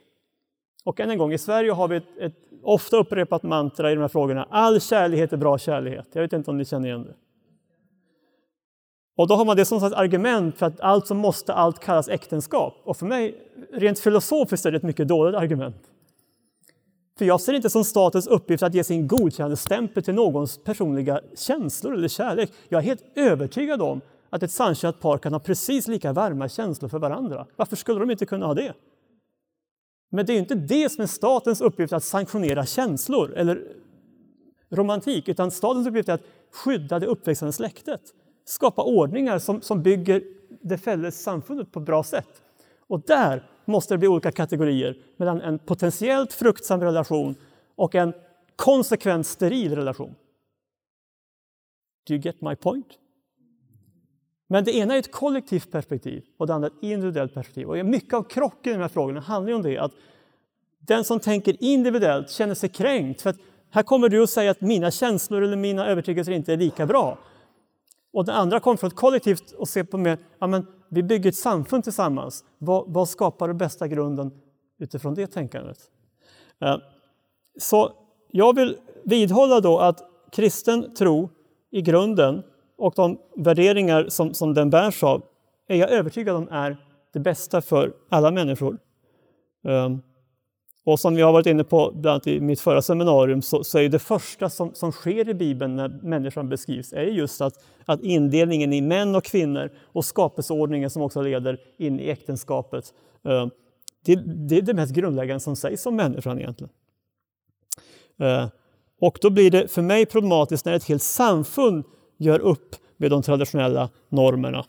[0.84, 4.00] Och än en gång, i Sverige har vi ett, ett ofta upprepat mantra i de
[4.00, 4.46] här frågorna.
[4.50, 6.08] All kärlighet är bra kärlighet.
[6.12, 7.14] Jag vet inte om ni känner igen det.
[9.16, 12.08] Och då har man det som ett argument för att allt som måste allt kallas
[12.08, 12.74] äktenskap.
[12.84, 13.34] Och för mig,
[13.72, 15.90] rent filosofiskt, är det ett mycket dåligt argument.
[17.18, 21.20] För jag ser det inte som statens uppgift att ge sin godkännandestämpel till någons personliga
[21.36, 22.52] känslor eller kärlek.
[22.68, 26.88] Jag är helt övertygad om att ett samkönat par kan ha precis lika varma känslor
[26.88, 27.46] för varandra.
[27.56, 28.74] Varför skulle de inte kunna ha det?
[30.10, 33.76] Men det är ju inte det som är statens uppgift att sanktionera känslor eller
[34.70, 38.00] romantik, utan statens uppgift är att skydda det uppväxande släktet.
[38.44, 40.22] Skapa ordningar som, som bygger
[40.60, 42.42] det fälles samfundet på ett bra sätt.
[42.88, 47.34] Och där måste det bli olika kategorier mellan en potentiellt fruktsam relation
[47.74, 48.12] och en
[48.56, 50.14] konsekvent steril relation.
[52.06, 52.98] Do you get my point?
[54.46, 57.68] Men det ena är ett kollektivt perspektiv och det andra ett individuellt perspektiv.
[57.68, 59.92] Och mycket av krocken i de här frågorna handlar om det att
[60.78, 63.36] den som tänker individuellt känner sig kränkt för att
[63.70, 67.18] här kommer du och säger att mina känslor eller mina övertygelser inte är lika bra.
[68.12, 71.30] Och den andra kommer från ett kollektivt och ser på mer, ja men vi bygger
[71.30, 72.44] ett samfund tillsammans.
[72.58, 74.30] Vad, vad skapar den bästa grunden
[74.78, 75.78] utifrån det tänkandet?
[76.60, 76.76] Eh,
[77.58, 77.92] så
[78.30, 81.30] jag vill vidhålla då att kristen tro
[81.70, 82.42] i grunden
[82.78, 85.22] och de värderingar som, som den bärs av
[85.68, 86.76] är jag övertygad om är
[87.12, 88.78] det bästa för alla människor.
[89.62, 90.02] Um,
[90.84, 93.78] och som vi har varit inne på bland annat i mitt förra seminarium så, så
[93.78, 98.00] är det första som, som sker i Bibeln när människan beskrivs är just att, att
[98.00, 102.94] indelningen i män och kvinnor och skapelseordningen som också leder in i äktenskapet.
[103.28, 103.46] Uh,
[104.04, 104.14] det,
[104.48, 106.72] det, är det mest grundläggande som sägs om människan egentligen.
[108.22, 108.48] Uh,
[109.00, 111.84] och då blir det för mig problematiskt när ett helt samfund
[112.16, 114.64] gör upp med de traditionella normerna.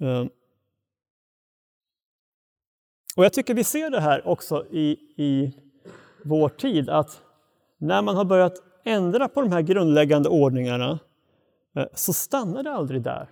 [0.00, 0.28] Ehm.
[3.16, 5.54] Och jag tycker vi ser det här också i, i
[6.24, 7.20] vår tid, att
[7.78, 10.98] när man har börjat ändra på de här grundläggande ordningarna
[11.76, 13.28] eh, så stannar det aldrig där.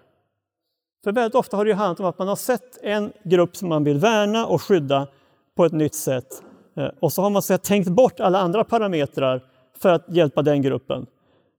[1.04, 3.84] För väldigt ofta har det handlat om att man har sett en grupp som man
[3.84, 5.08] vill värna och skydda
[5.56, 6.42] på ett nytt sätt.
[6.76, 9.44] Eh, och så har man så tänkt bort alla andra parametrar
[9.78, 11.06] för att hjälpa den gruppen.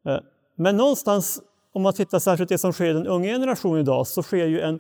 [0.08, 0.20] Eh,
[0.62, 1.42] men någonstans,
[1.74, 4.62] om man tittar särskilt det som sker i den unga generationen idag, så sker ju
[4.62, 4.80] en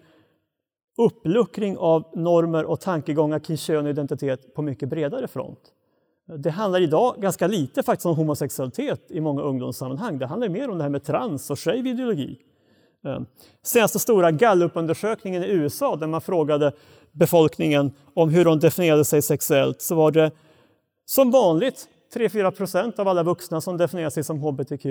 [0.98, 5.60] uppluckring av normer och tankegångar kring kön och identitet på mycket bredare front.
[6.38, 10.20] Det handlar idag ganska lite faktiskt om homosexualitet i många ungdomssammanhang.
[10.20, 12.39] Det handlar mer om det här med trans och tjejideologi.
[13.04, 13.26] ideologi.
[13.63, 16.72] Senaste stora gallupundersökningen i USA där man frågade
[17.12, 20.32] befolkningen om hur de definierade sig sexuellt så var det
[21.06, 24.86] som vanligt 3-4 procent av alla vuxna som definierade sig som hbtq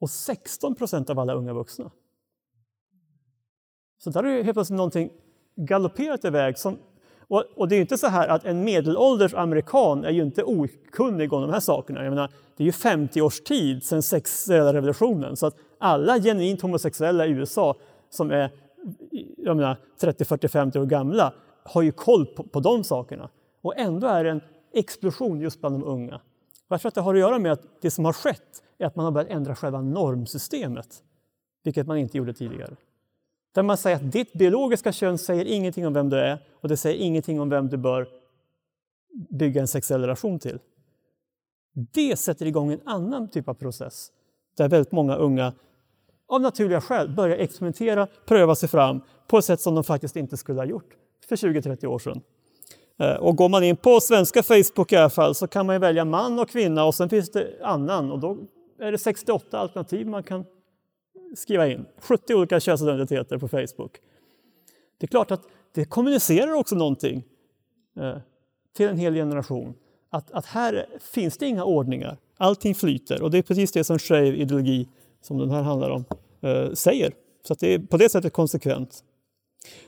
[0.00, 1.90] och 16 procent av alla unga vuxna.
[3.98, 5.10] Så där är helt plötsligt någonting
[5.56, 6.58] galopperat iväg.
[6.58, 6.78] Som,
[7.28, 10.44] och, och, det är ju inte så här att en medelålders amerikan är ju inte
[10.44, 12.04] okunnig om de här sakerna.
[12.04, 16.62] Jag menar, det är ju 50 års tid sedan sexuella revolutionen så att alla genuint
[16.62, 17.76] homosexuella i USA
[18.10, 18.50] som är
[19.36, 21.32] jag menar, 30, 40, 50 år gamla
[21.64, 23.30] har ju koll på, på de sakerna.
[23.62, 24.40] Och ändå är det en
[24.72, 26.20] explosion just bland de unga.
[26.68, 28.96] Jag tror att det har att göra med att det som har skett är att
[28.96, 31.02] man har börjat ändra själva normsystemet,
[31.64, 32.76] vilket man inte gjorde tidigare.
[33.54, 36.76] Där man säger att ditt biologiska kön säger ingenting om vem du är och det
[36.76, 38.08] säger ingenting om vem du bör
[39.30, 40.58] bygga en sexuell relation till.
[41.72, 44.12] Det sätter igång en annan typ av process
[44.56, 45.52] där väldigt många unga
[46.28, 50.36] av naturliga skäl börjar experimentera, pröva sig fram på ett sätt som de faktiskt inte
[50.36, 50.96] skulle ha gjort
[51.28, 52.20] för 20-30 år sedan.
[52.98, 56.04] Eh, och går man in på svenska Facebook i alla fall så kan man välja
[56.04, 58.38] man och kvinna och sen finns det annan och då
[58.80, 60.44] är det 68 alternativ man kan
[61.36, 61.86] skriva in.
[61.98, 64.00] 70 olika könsidentiteter på Facebook.
[64.98, 65.42] Det är klart att
[65.74, 67.24] det kommunicerar också någonting
[67.96, 68.16] eh,
[68.76, 69.74] till en hel generation.
[70.10, 73.98] Att, att här finns det inga ordningar, allting flyter och det är precis det som
[73.98, 74.88] Shave ideologi,
[75.20, 76.04] som den här handlar om,
[76.40, 77.12] eh, säger.
[77.42, 79.04] Så det är på det sättet konsekvent.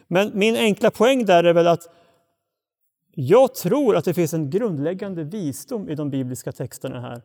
[0.09, 1.89] Men min enkla poäng där är väl att
[3.15, 7.23] jag tror att det finns en grundläggande visdom i de bibliska texterna här.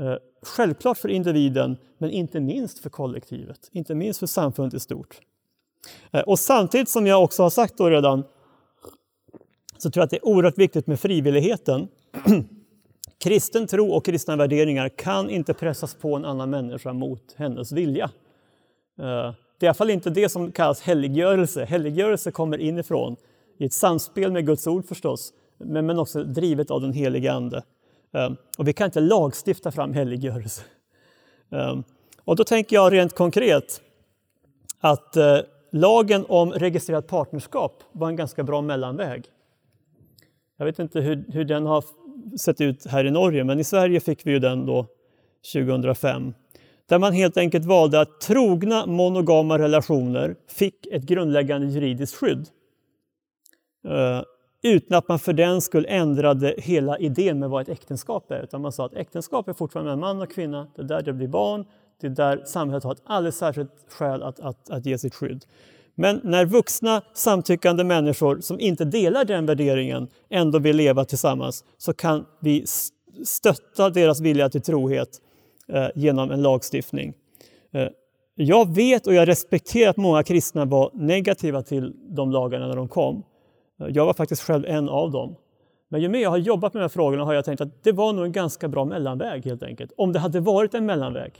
[0.00, 5.20] Eh, Självklart för individen, men inte minst för kollektivet, inte minst för samfundet i stort.
[6.10, 8.24] Eh, och samtidigt som jag också har sagt då redan
[9.78, 11.88] så tror jag att det är oerhört viktigt med frivilligheten.
[13.18, 18.04] Kristen tro och kristna värderingar kan inte pressas på en annan människa mot hennes vilja.
[18.98, 21.64] Eh, det är i alla fall inte det som kallas helliggörelse.
[21.64, 23.16] Helliggörelse kommer inifrån,
[23.58, 27.62] i ett samspel med Guds ord förstås, men också drivet av den helige Ande.
[28.12, 30.62] Ehm, och vi kan inte lagstifta fram helliggörelse.
[31.50, 31.84] Ehm,
[32.24, 33.80] och då tänker jag rent konkret
[34.80, 35.38] att eh,
[35.72, 39.24] lagen om registrerat partnerskap var en ganska bra mellanväg.
[40.56, 41.84] Jag vet inte hur, hur den har
[42.38, 44.86] sett ut här i Norge, men i Sverige fick vi ju den då
[45.52, 46.34] 2005
[46.88, 52.48] där man helt enkelt valde att trogna monogama relationer fick ett grundläggande juridiskt skydd.
[53.88, 54.24] Ehm,
[54.66, 58.42] utan att man för den skull ändrade hela idén med vad ett äktenskap är.
[58.42, 61.12] Utan man sa att äktenskap är fortfarande en man och kvinna, det är där det
[61.12, 61.64] blir barn,
[62.00, 65.44] det är där samhället har ett alldeles särskilt skäl att, att, att ge sitt skydd.
[65.94, 71.92] Men när vuxna samtyckande människor som inte delar den värderingen ändå vill leva tillsammans så
[71.92, 72.64] kan vi
[73.24, 75.08] stötta deras vilja till trohet
[75.68, 77.14] eh, genom en lagstiftning.
[77.72, 77.88] Eh,
[78.34, 82.88] jag vet och jag respekterar att många kristna var negativa till de lagarna när de
[82.88, 83.24] kom.
[83.76, 85.36] Jag var faktiskt själv en av dem.
[85.88, 87.92] Men ju mer jag har jobbat med de här frågorna har jag tänkt att det
[87.92, 89.92] var nog en ganska bra mellanväg helt enkelt.
[89.96, 91.32] Om det hade varit en mellanväg.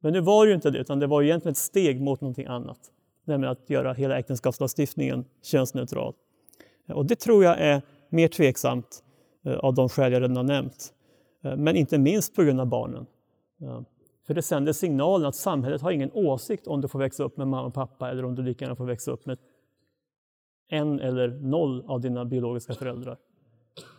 [0.00, 2.46] Men nu var det ju inte det, utan det var egentligen ett steg mot någonting
[2.46, 2.78] annat.
[3.24, 6.14] Nämligen att göra hela äktenskapslagstiftningen könsneutral.
[6.88, 9.04] Och det tror jag är mer tveksamt
[9.44, 10.92] eh, av de skäl jag redan har nämnt.
[11.44, 13.06] Eh, men inte minst på grund av barnen.
[14.26, 17.48] För det sänder signalen att samhället har ingen åsikt om du får växa upp med
[17.48, 19.38] mamma och pappa eller om du lika gärna får växa upp med
[20.72, 23.16] en eller noll av dina biologiska föräldrar.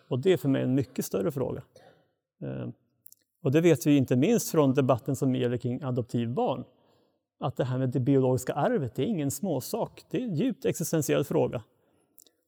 [0.07, 1.63] Och det är för mig en mycket större fråga.
[2.41, 2.73] Ehm,
[3.41, 6.63] och det vet vi inte minst från debatten som gäller kring adoptivbarn.
[7.39, 10.03] Att det här med det biologiska arvet, det är ingen småsak.
[10.09, 11.63] Det är en djupt existentiell fråga.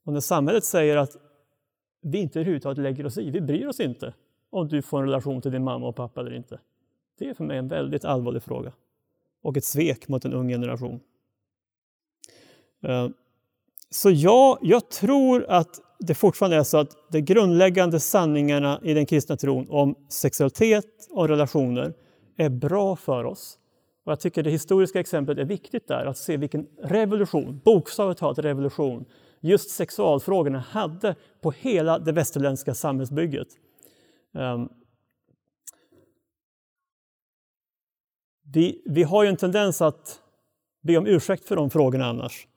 [0.04, 1.18] Och när samhället säger att
[2.02, 4.14] vi inte överhuvudtaget lägger oss i, vi bryr oss inte
[4.50, 6.60] om du får en relation till din mamma och pappa eller inte.
[7.18, 8.74] Det är för mig en väldigt allvarlig fråga.
[9.42, 11.00] Och ett svek mot en ung generation.
[12.82, 13.14] Ehm,
[13.90, 19.06] så ja, jag tror att det fortfarande är så att de grundläggande sanningarna i den
[19.06, 21.94] kristna tron om sexualitet och relationer
[22.38, 23.58] är bra för oss.
[24.06, 28.40] Och jag tycker det historiska exemplet är viktigt där, att se vilken revolution, bokstavligt talat
[28.40, 29.06] revolution,
[29.42, 33.48] just sexualfrågorna hade på hela det västerländska samhällsbygget.
[34.34, 34.70] Um,
[38.54, 40.22] vi, vi har ju en tendens att
[40.82, 42.48] be om ursäkt för de frågorna annars.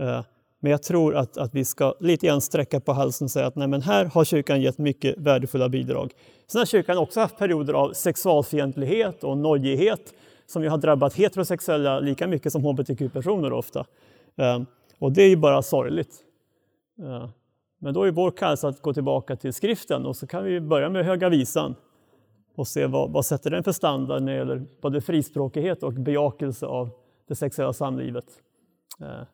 [0.00, 0.22] Uh,
[0.64, 3.56] men jag tror att, att vi ska lite grann sträcka på halsen och säga att
[3.56, 6.12] nej, men här har kyrkan gett mycket värdefulla bidrag.
[6.46, 10.14] Sen har kyrkan också haft perioder av sexualfientlighet och nojighet
[10.46, 13.86] som ju har drabbat heterosexuella lika mycket som hbtq-personer ofta.
[14.36, 14.66] Ehm,
[14.98, 16.14] och det är ju bara sorgligt.
[16.98, 17.28] Ehm,
[17.80, 20.88] men då är vår kallelse att gå tillbaka till skriften och så kan vi börja
[20.88, 21.74] med Höga Visan
[22.56, 26.66] och se vad, vad sätter den för standard när det gäller både frispråkighet och bejakelse
[26.66, 26.90] av
[27.28, 28.26] det sexuella samlivet.
[29.00, 29.24] Ehm,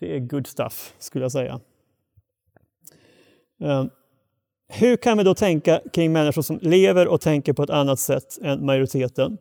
[0.00, 1.60] det är good stuff, skulle jag säga.
[3.60, 3.90] Ehm,
[4.68, 8.38] hur kan vi då tänka kring människor som lever och tänker på ett annat sätt
[8.42, 9.38] än majoriteten?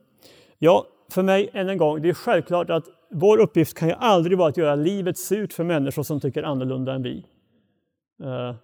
[0.57, 4.37] Ja, för mig, än en gång, det är självklart att vår uppgift kan ju aldrig
[4.37, 7.25] vara att göra livet surt för människor som tycker annorlunda än vi.
[8.23, 8.55] Ehm,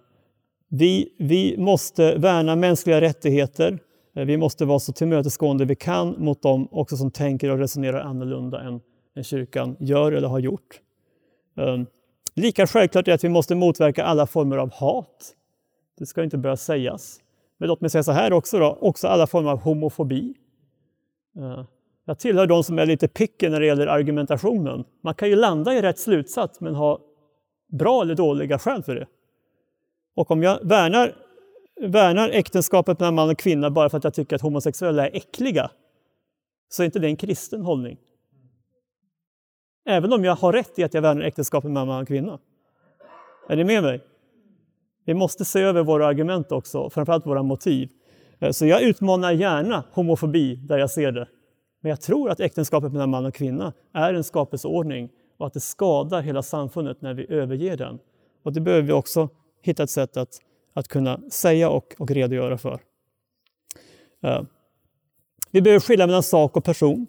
[0.68, 3.78] vi, vi måste värna mänskliga rättigheter.
[4.14, 8.00] Ehm, vi måste vara så tillmötesgående vi kan mot dem också som tänker och resonerar
[8.00, 8.80] annorlunda än,
[9.16, 10.80] än kyrkan gör eller har gjort.
[11.56, 11.86] Ehm,
[12.34, 15.34] lika självklart är att vi måste motverka alla former av hat.
[15.98, 17.20] Det ska inte börja sägas.
[17.58, 20.34] Men låt mig säga så här också, då, också alla former av homofobi.
[21.36, 21.64] Ehm,
[22.04, 24.84] jag tillhör de som är lite picky när det gäller argumentationen.
[25.02, 27.00] Man kan ju landa i rätt slutsats men ha
[27.72, 29.06] bra eller dåliga skäl för det.
[30.14, 31.14] Och om jag värnar,
[31.80, 35.70] värnar äktenskapet mellan man och kvinna bara för att jag tycker att homosexuella är äckliga,
[36.68, 37.98] så är inte det en kristen hållning.
[39.86, 42.38] Även om jag har rätt i att jag värnar äktenskapet mellan man och kvinna.
[43.48, 44.00] Är ni med mig?
[45.04, 47.90] Vi måste se över våra argument också, framförallt våra motiv.
[48.38, 51.28] Eh, så jag utmanar gärna homofobi där jag ser det.
[51.80, 55.60] Men jag tror att äktenskapet mellan man och kvinna är en skapelseordning och att det
[55.60, 57.98] skadar hela samfundet när vi överger den.
[58.42, 59.28] Och det behöver vi också
[59.62, 60.40] hitta ett sätt att,
[60.74, 62.80] att kunna säga och, och redogöra för.
[64.22, 64.42] Eh,
[65.50, 67.06] vi behöver skilja mellan sak och person.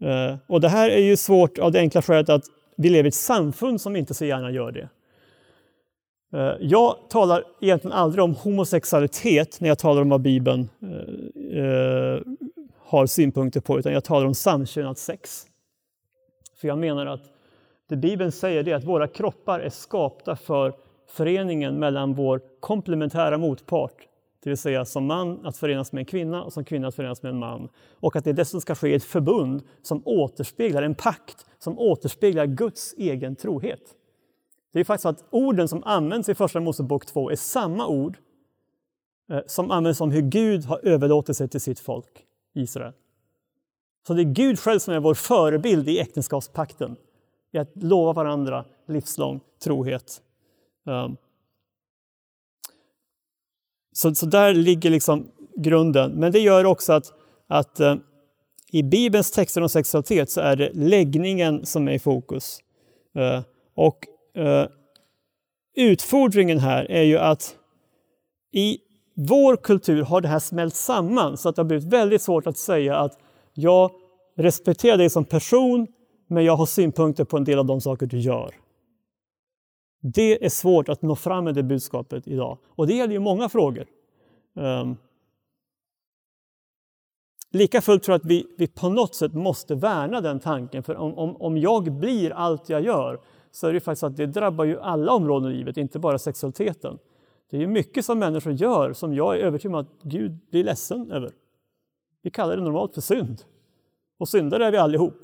[0.00, 2.44] Eh, och det här är ju svårt av det enkla skälet att
[2.76, 4.88] vi lever i ett samfund som inte så gärna gör det.
[6.32, 10.68] Eh, jag talar egentligen aldrig om homosexualitet när jag talar om vad Bibeln
[11.52, 12.20] eh,
[12.78, 15.46] har synpunkter på, utan jag talar om samkönat sex.
[16.60, 17.22] För jag menar att
[17.88, 20.72] det Bibeln säger är att våra kroppar är skapta för
[21.08, 23.92] föreningen mellan vår komplementära motpart,
[24.46, 27.22] det vill säga som man att förenas med en kvinna och som kvinna att förenas
[27.22, 27.68] med en man.
[28.00, 32.46] Och att det dessutom ska ske i ett förbund som återspeglar, en pakt som återspeglar
[32.46, 33.80] Guds egen trohet.
[34.72, 38.18] Det är faktiskt så att orden som används i Första Mosebok 2 är samma ord
[39.30, 42.24] eh, som används om hur Gud har överlåtit sig till sitt folk,
[42.54, 42.92] Israel.
[44.06, 46.96] Så det är Gud själv som är vår förebild i äktenskapspakten,
[47.52, 50.22] i att lova varandra livslång trohet.
[50.86, 51.16] Ehm,
[53.96, 56.12] så, så där ligger liksom grunden.
[56.12, 57.12] Men det gör också att,
[57.48, 57.94] att eh,
[58.72, 62.58] i Bibelns texter om sexualitet så är det läggningen som är i fokus.
[63.18, 63.40] Eh,
[63.76, 64.06] och
[64.42, 64.66] eh,
[65.76, 67.56] utfordringen här är ju att
[68.52, 68.78] i
[69.14, 72.58] vår kultur har det här smält samman så att det har blivit väldigt svårt att
[72.58, 73.18] säga att
[73.54, 73.90] jag
[74.36, 75.86] respekterar dig som person
[76.28, 78.54] men jag har synpunkter på en del av de saker du gör.
[80.00, 82.58] Det är svårt att nå fram med det budskapet idag.
[82.66, 83.86] Och det gäller ju många frågor.
[84.54, 84.96] Um,
[87.50, 90.82] lika fullt tror jag att vi, vi på något sätt måste värna den tanken.
[90.82, 93.20] För om, om, om jag blir allt jag gör
[93.50, 96.98] så är det faktiskt att det drabbar ju alla områden i livet, inte bara sexualiteten.
[97.50, 100.64] Det är ju mycket som människor gör som jag är övertygad om att Gud blir
[100.64, 101.32] ledsen över.
[102.22, 103.42] Vi kallar det normalt för synd.
[104.18, 105.20] Och syndare är vi allihop.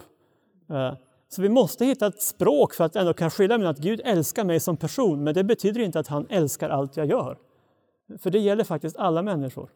[0.69, 0.97] Ehm,
[1.35, 4.45] så vi måste hitta ett språk för att ändå kunna skilja mellan att Gud älskar
[4.45, 7.39] mig som person, men det betyder inte att han älskar allt jag gör.
[8.19, 9.71] För det gäller faktiskt alla människor.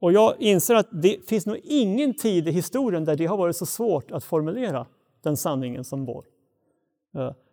[0.00, 3.56] Och jag inser att det finns nog ingen tid i historien där det har varit
[3.56, 4.86] så svårt att formulera
[5.22, 6.24] den sanningen som vår.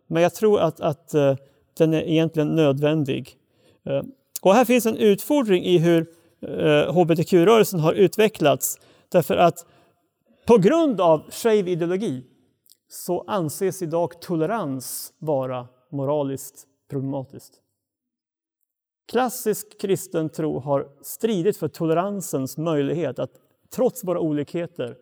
[0.08, 1.36] Men jag tror att, att eh,
[1.78, 3.38] den är egentligen nödvändig.
[4.41, 6.08] Och här finns en utfordring i hur
[6.41, 8.80] eh, hbtq-rörelsen har utvecklats.
[9.10, 9.66] Därför att
[10.45, 12.24] på grund av skev ideologi
[12.94, 17.62] så anses idag tolerans vara moraliskt problematiskt.
[19.12, 23.32] Klassisk kristen tro har stridit för toleransens möjlighet att
[23.70, 24.98] trots våra olikheter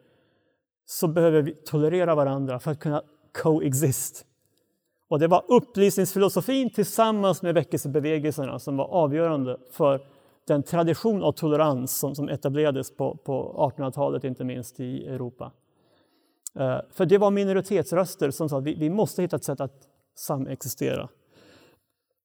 [0.86, 4.26] så behöver vi tolerera varandra för att kunna coexist.
[5.08, 10.06] Och det var upplysningsfilosofin tillsammans med väckelsebevegelserna som var avgörande för
[10.48, 15.52] den tradition av tolerans som, som etablerades på, på 1800-talet, inte minst i Europa.
[16.60, 19.88] Eh, för det var minoritetsröster som sa att vi, vi måste hitta ett sätt att
[20.16, 21.10] samexistera.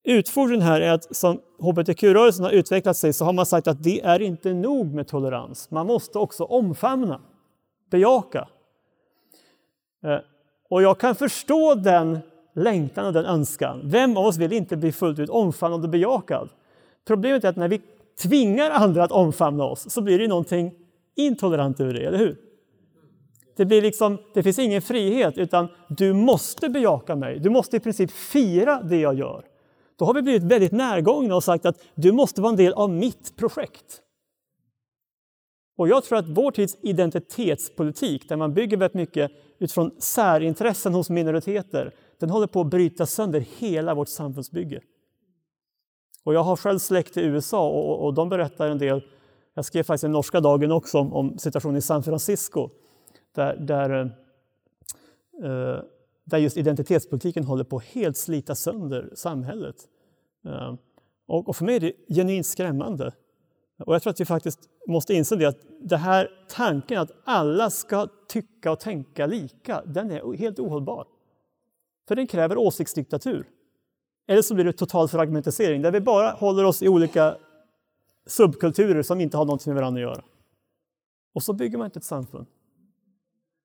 [0.05, 4.01] Utfordringen här är att som hbtq-rörelsen har utvecklat sig så har man sagt att det
[4.01, 5.71] är inte nog med tolerans.
[5.71, 7.21] Man måste också omfamna,
[7.91, 8.49] bejaka.
[10.05, 10.19] Eh,
[10.71, 12.19] och jag kan förstå den
[12.55, 13.81] längtan och den önskan.
[13.85, 16.49] Vem av oss vill inte bli fullt ut omfamnad och bejakad?
[17.07, 17.81] Problemet är att när vi
[18.23, 20.75] tvingar andra att omfamna oss så blir det någonting
[21.17, 22.46] intolerant över det, eller hur?
[23.57, 27.39] Det, blir liksom, det finns ingen frihet, utan du måste bejaka mig.
[27.39, 29.45] Du måste i princip fira det jag gör.
[29.99, 32.91] Då har vi blivit väldigt närgångna och sagt att du måste vara en del av
[32.91, 34.03] mitt projekt.
[35.77, 41.11] Och jag tror att vår tids identitetspolitik, där man bygger väldigt mycket utifrån särintressen hos
[41.11, 44.81] minoriteter, den håller på att bryta sönder hela vårt samfundsbygge.
[46.25, 49.03] Och jag har själv släkt i USA och, och de berättar en del,
[49.55, 52.71] jag skrev faktiskt i Norska dagen också om, om situationen i San Francisco,
[53.37, 53.91] där, där,
[55.43, 55.83] eh,
[56.25, 59.77] där just identitetspolitiken håller på att helt slita sönder samhället.
[60.45, 60.75] Eh,
[61.27, 63.13] och, och för mig är det genuint skrämmande.
[63.79, 67.71] Och jag tror att vi faktiskt måste inse det att det här tanken att alla
[67.71, 71.07] ska tycka och tänka lika, den är helt ohållbar.
[72.09, 73.49] För den kräver åsiktsdiktatur.
[74.29, 77.37] Eller så blir det total fragmentisering där vi bara håller oss i olika
[78.27, 80.25] subkulturer som inte har någonting med varandra att göra.
[81.35, 82.47] Och så bygger man inte ett samfund.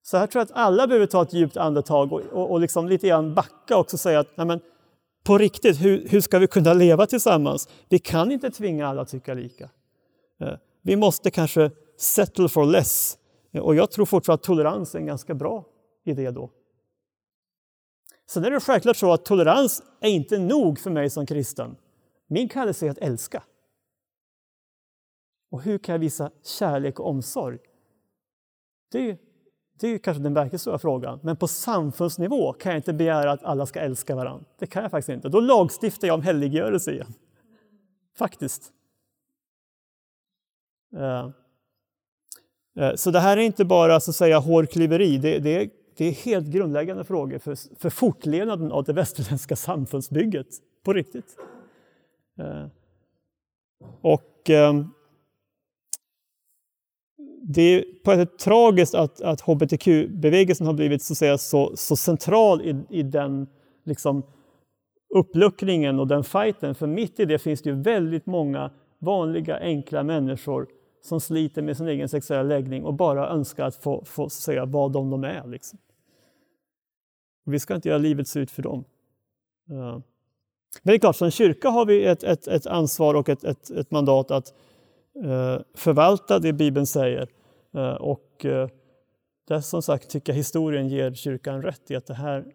[0.04, 2.88] Så här tror jag att alla behöver ta ett djupt andetag och, och, och liksom
[2.88, 4.60] lite grann backa också och säga att nej men,
[5.24, 7.70] på riktigt, hur, hur ska vi kunna leva tillsammans?
[7.90, 9.70] Vi kan inte tvinga alla att tycka lika.
[10.40, 13.18] Eh, vi måste kanske settle for less.
[13.52, 15.66] Eh, och jag tror fortfarande att tolerans är en ganska bra
[16.06, 16.50] idé då.
[18.30, 21.76] Sen är det självklart så att tolerans är inte nog för mig som kristen.
[22.28, 23.44] Min kallelse är att älska.
[25.52, 27.60] Och hur kan jag visa kärlek och omsorg?
[28.92, 29.18] Det
[29.82, 31.20] det är kanske den verkligt stora frågan.
[31.24, 34.46] Men på samfundsnivå kan jag inte begära att alla ska älska varandra.
[34.60, 35.30] Det kan jag faktiskt inte.
[35.30, 37.14] Då lagstiftar jag om helliggörelse igen.
[38.18, 38.72] Faktiskt.
[40.96, 41.30] Eh,
[42.80, 46.06] eh, så det här är inte bara så att säga hårklyveri, det, det, är, det
[46.06, 50.48] är helt grundläggande frågor för, för fortlevnaden av det västerländska samfundsbygget
[50.84, 51.38] på riktigt.
[52.40, 52.68] Eh,
[54.02, 54.90] och ehm,
[57.54, 61.72] det är på ett sätt tragiskt att, att hbtq-bevegelsen har blivit så, att säga, så,
[61.76, 63.48] så central i, i den
[63.86, 64.24] liksom,
[65.16, 66.76] uppluckringen och den fighten.
[66.76, 70.68] För mitt i det finns det ju väldigt många vanliga enkla människor
[71.04, 74.92] som sliter med sin egen sexuella läggning och bara önskar att få, få säga vad
[74.92, 75.48] de, de är.
[75.48, 75.80] Liksom.
[77.46, 78.84] Vi ska inte göra livet surt för dem.
[79.70, 80.00] Eh.
[80.84, 83.70] Men det är klart, som kyrka har vi ett, ett, ett ansvar och ett, ett,
[83.70, 84.54] ett mandat att
[85.16, 87.28] eh, förvalta det Bibeln säger.
[87.74, 88.46] Eh, och
[89.48, 92.54] där det som sagt tycker jag historien ger kyrkan rätt i att det här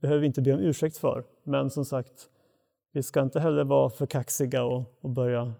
[0.00, 1.24] behöver vi inte be om ursäkt för.
[1.44, 2.30] Men som sagt,
[2.92, 5.54] vi ska inte heller vara för kaxiga och, och börja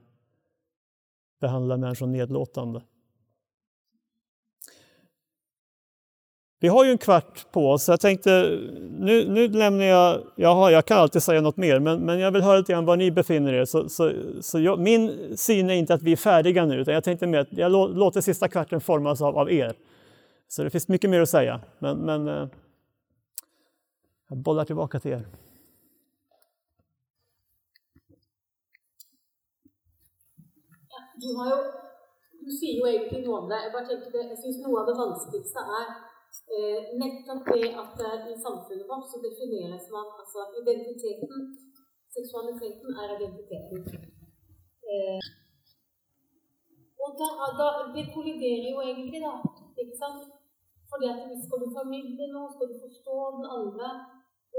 [1.40, 2.82] behandla människor nedlåtande.
[6.62, 8.30] Vi har ju en kvart på oss, så jag tänkte
[8.98, 12.42] nu, nu lämnar jag, jaha, jag kan alltid säga något mer, men, men jag vill
[12.42, 13.64] höra lite grann var ni befinner er.
[13.64, 17.04] Så, så, så jag, min syn är inte att vi är färdiga nu, utan jag
[17.04, 19.74] tänkte mer att jag låter sista kvarten formas av, av er.
[20.48, 22.48] Så det finns mycket mer att säga, men, men eh,
[24.28, 25.26] jag bollar tillbaka till er.
[31.16, 31.56] Du, jo,
[32.40, 33.60] du, sier jo egentlig noe om det.
[33.64, 36.11] Jeg bare tenker det, jeg syns noe av det vanskeligste er
[36.56, 41.38] eh, nettopp det at eh, i samfunnet vårt så defineres man altså identiteten
[42.12, 43.78] Seksualiteten er identiteten.
[44.92, 45.20] Eh,
[47.04, 47.28] og da,
[47.60, 49.32] da, det kolliderer jo egentlig, da.
[49.80, 50.26] Ikke sant?
[50.90, 53.88] Fordi at skal du formidle noe, skal du forstå den andre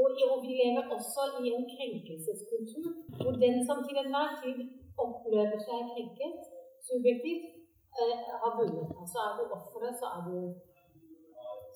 [0.02, 2.88] og, og vi lever også i en krenkelseskultur
[3.22, 4.60] hvor den som til enhver tid
[5.06, 6.40] opplever seg krenket,
[6.90, 7.46] subjektivt,
[8.00, 8.90] eh, har vunnet.
[9.02, 10.08] Altså er du offeret, så,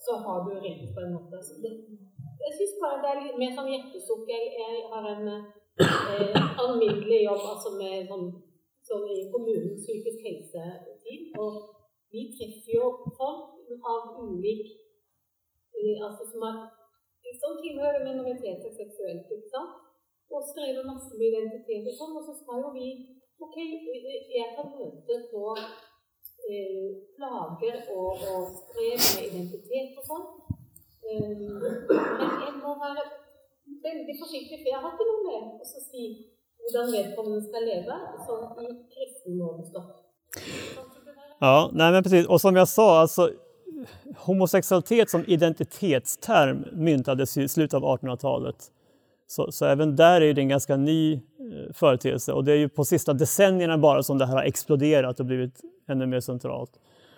[0.07, 1.39] så har du rett, på en måte.
[1.63, 1.71] Det,
[2.43, 4.23] jeg syns bare det er litt mer sånn hjertesukk.
[4.31, 8.29] Jeg, jeg, har en eh, alminnelig jobb altså med sånn,
[8.87, 11.33] sånn i kommunens psykisk helse-team.
[11.43, 11.59] Og
[12.13, 12.87] vi treffer jo
[13.19, 14.71] folk av ulik
[15.75, 16.63] eh, altså som, har
[17.41, 19.27] som tilhører minoriteter seksuelt.
[19.27, 19.83] ikke sant?
[20.31, 22.15] Og strever masse med identitet og sånn.
[22.15, 22.89] Og så skal jo vi
[23.37, 23.53] Ok,
[24.33, 25.41] jeg kan møte på
[26.53, 30.31] eh, plager och, och strev med identitet och sånt.
[31.07, 31.37] Eh,
[32.19, 33.03] men jeg må være
[33.87, 36.05] veldig forsiktig, for jeg har ikke noe med å si
[36.61, 39.93] hvordan vedkommende ska leva sånn i kristen målestokk.
[41.39, 42.27] Ja, nej men precis.
[42.27, 43.31] Och som jag sa, alltså,
[44.15, 48.71] homosexualitet som identitetsterm myntades i slutet av 1800-talet.
[49.27, 51.19] Så, så, även där är det en ganska ny eh,
[51.73, 55.25] företeelse och det är ju på sista decennierna bara som det här har exploderat och
[55.25, 56.71] blivit ännu mer centralt.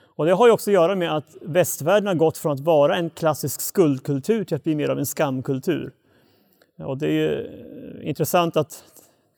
[0.05, 2.95] Och det har ju också att göra med att västvärlden har gått från att vara
[2.95, 5.91] en klassisk skuldkultur till att bli mer av en skamkultur.
[6.77, 7.47] Och det är ju
[8.03, 8.83] intressant att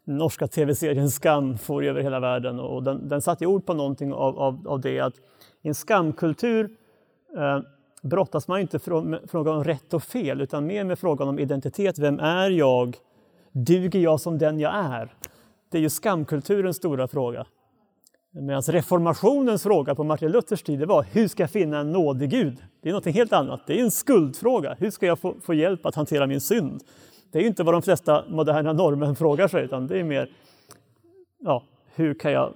[0.03, 4.39] norska tv-serien Skam får över hela världen och den, den satte ord på någonting av,
[4.39, 5.15] av, av det att
[5.61, 6.69] i en skamkultur
[7.37, 7.59] eh,
[8.01, 11.99] brottas man inte med frågan om rätt och fel utan mer med frågan om identitet.
[11.99, 12.97] Vem är jag?
[13.51, 15.13] Duger jag som den jag är?
[15.69, 17.45] Det är ju skamkulturens stora fråga.
[18.33, 22.57] Medan reformationens fråga på Martin Luthers tid var hur ska jag finna en nådig Gud?
[22.81, 23.61] Det är något helt annat.
[23.67, 24.75] Det är en skuldfråga.
[24.79, 26.83] Hur ska jag få, få hjälp att hantera min synd?
[27.31, 30.29] Det är inte vad de flesta moderna norrmän frågar sig, utan det är mer
[31.39, 31.63] ja,
[31.95, 32.53] hur kan jag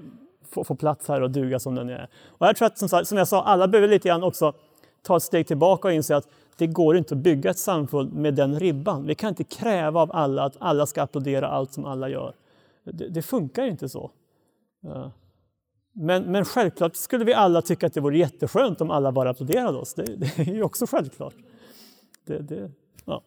[0.52, 2.08] få, få plats här och duga som den jag är?
[2.28, 4.54] Och jag tror att, som, som jag sa, alla behöver lite grann också
[5.02, 8.34] ta ett steg tillbaka och inse att det går inte att bygga ett samfund med
[8.34, 9.06] den ribban.
[9.06, 12.34] Vi kan inte kräva av alla att alla ska applådera allt som alla gör.
[12.84, 14.12] Det, det funkar inte så.
[14.86, 15.08] Eh.
[15.98, 19.78] Men, men självklart skulle vi alla tycka att det vore jätteskönt om alla bara applåderade
[19.78, 19.94] oss.
[19.94, 21.36] Det, det är ju också självklart.
[22.26, 22.72] Det, det,
[23.06, 23.24] ja.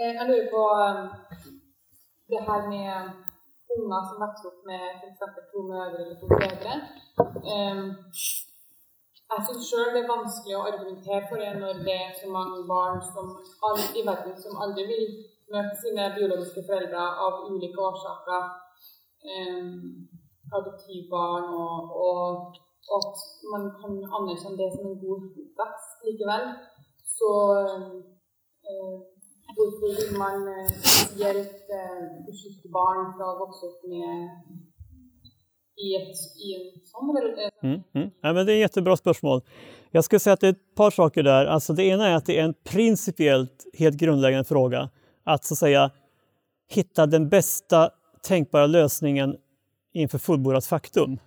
[0.00, 1.08] Eh, jag lurer eh, på um,
[2.28, 3.10] det här med
[3.78, 6.78] unga som växer upp med till exempel två mödrar eller två fäder.
[7.54, 7.94] Ehm,
[9.28, 12.66] jag syns själv det är vanskligt att argumentera för det när det är så många
[12.74, 13.26] barn som,
[13.98, 15.06] i världen som aldrig vill
[15.52, 18.42] med sina biologiska föräldrar av olika orsaker.
[19.30, 20.08] Um,
[20.58, 22.36] adoptivbarn och, och,
[22.92, 23.18] och att
[23.52, 26.46] man kan anerkänna det som en god uppväxt likväl
[27.18, 27.30] Så
[28.68, 28.92] eh,
[29.56, 34.16] varför vill man eh, speciellt eh, beskytta barn från att växa upp med
[35.84, 37.50] i, ett, i en sån relation?
[37.62, 38.10] Eh, mm, mm.
[38.22, 39.40] Ja, men det är ett jättebra spörsmål.
[39.90, 41.46] Jag skulle säga att det är ett par saker där.
[41.46, 44.90] Alltså det ena är att det är en principiellt helt grundläggande fråga
[45.30, 45.90] att så att säga
[46.68, 47.90] hitta den bästa
[48.22, 49.36] tänkbara lösningen
[49.92, 51.18] inför fullbordat faktum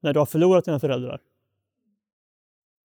[0.00, 1.20] när du har förlorat dina föräldrar.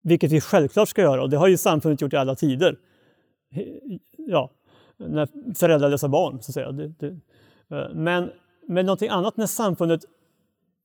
[0.04, 2.78] Vilket vi självklart ska göra och det har ju samfundet gjort i alla tider.
[4.18, 4.52] Ja,
[4.98, 6.72] när föräldralösa barn, så att säga.
[6.72, 7.08] Det, det.
[7.70, 8.32] Eh, men,
[8.68, 10.02] men någonting annat när samfundet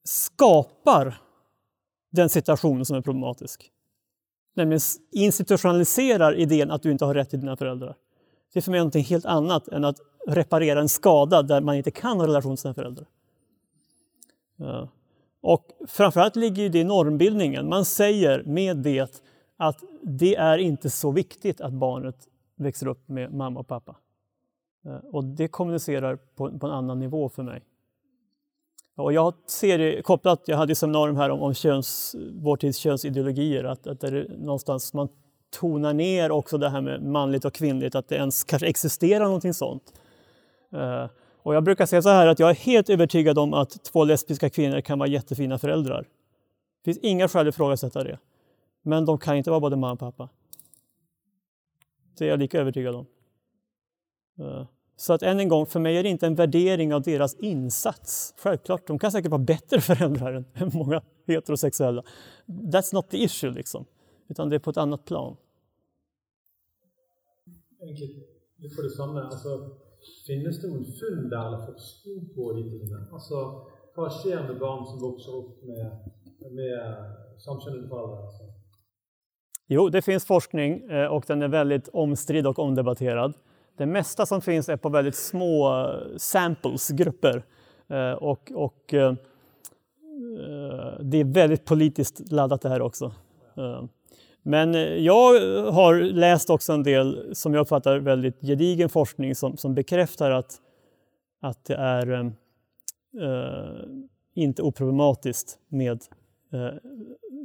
[0.05, 1.21] skapar
[2.11, 3.71] den situation som är problematisk.
[4.55, 4.81] Nämligen
[5.13, 7.97] institutionaliserar idén att du inte har rätt till dina föräldrar.
[8.53, 9.97] Det är för mig någonting helt annat än att
[10.27, 13.07] reparera en skada där man inte kan ha relation till sina föräldrar.
[14.57, 14.89] Ja.
[15.41, 17.69] Och framförallt ligger det i normbildningen.
[17.69, 19.23] Man säger med det
[19.57, 23.97] att det är inte så viktigt att barnet växer upp med mamma och pappa.
[24.85, 27.63] Eh, och det kommunicerar på, på en annan nivå för mig.
[28.97, 32.79] Och jag ser det kopplat, jag hade ett seminarium här om, om köns, vår tids
[32.79, 35.09] könsideologier, att, att det är någonstans man
[35.53, 39.55] tonar ner också det här med manligt och kvinnligt, att det ens kanske existerar någonting
[39.55, 39.93] sånt.
[40.75, 41.07] Uh,
[41.43, 44.51] och jag brukar säga så här att jag är helt övertygad om att två lesbiska
[44.51, 46.03] kvinnor kan vara jättefina föräldrar.
[46.03, 48.19] Det finns inga skäl att ifrågasätta det.
[48.83, 50.29] Men de kan inte vara både mamma och pappa.
[52.19, 53.07] Det är jag lika övertygad om.
[54.41, 54.65] Uh,
[54.97, 58.35] så att än en gång, för mig är det inte en värdering av deras insats.
[58.37, 62.03] Självklart, de kan säkert vara bättre föräldrar än många heterosexuella.
[62.47, 63.85] That's not the issue liksom.
[64.33, 65.37] Utan det är på ett annat plan.
[67.83, 68.09] Egentlig
[68.63, 69.21] litt på det samme.
[69.21, 69.51] Altså,
[70.27, 73.01] finnes det noen funn der eller forskning på de tingene?
[73.13, 73.43] Altså,
[73.93, 75.85] hva skjer med barn som vokser upp med,
[76.49, 76.79] med
[77.45, 78.23] samkönade föräldrar?
[78.25, 78.49] Alltså?
[79.69, 83.35] Jo, det finns forskning eh, och den är väldigt omstridd och omdebatterad.
[83.77, 87.45] Det mesta som finns är på väldigt små eh, samples, grupper.
[87.89, 88.95] Eh, och, och
[91.01, 93.13] det är väldigt politiskt laddat det här också.
[94.43, 95.41] Men eh, jag
[95.73, 100.61] har läst också en del, som jag uppfattar väldigt gedigen forskning som, som bekräftar att,
[101.41, 102.27] att det är eh,
[103.23, 103.85] eh
[104.35, 106.03] inte oproblematiskt med
[106.53, 106.71] eh,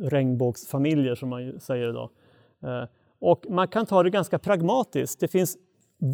[0.01, 2.09] regnbågsfamiljer, som man säger idag.
[2.63, 2.83] Eh,
[3.19, 5.19] och man kan ta det ganska pragmatiskt.
[5.19, 5.57] Det finns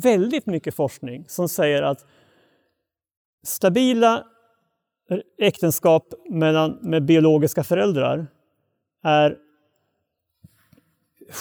[0.04, 2.06] väldigt mycket forskning som säger att
[3.44, 4.24] stabila
[5.10, 8.28] eh, äktenskap mellan, med biologiska föräldrar
[9.04, 9.38] är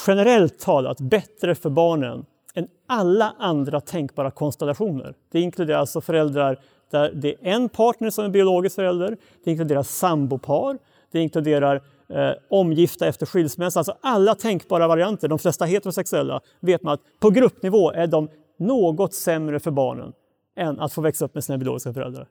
[0.07, 2.25] generellt talat bättre för barnen
[2.55, 5.15] än alla andra tänkbara konstellationer.
[5.33, 6.59] Det inkluderar alltså föräldrar
[6.91, 10.79] där det är en partner som är biologisk förälder, det inkluderar sambopar,
[11.13, 16.95] det inkluderar eh, omgifta efter skilsmässa, alltså alla tänkbara varianter, de flesta heterosexuella, vet man
[16.95, 18.29] att på gruppnivå är de
[18.59, 20.13] något sämre för barnen
[20.57, 22.29] än att få växa upp med sina biologiska föräldrar.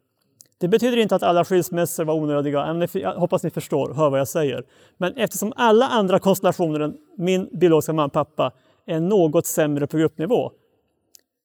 [0.61, 2.87] Det betyder inte att alla skilsmässor var onödiga.
[2.93, 4.65] Jag hoppas ni förstår, hör vad jag säger.
[4.97, 8.51] Men eftersom alla andra konstellationer än min biologiska mamma och pappa
[8.85, 10.51] är något sämre på gruppnivå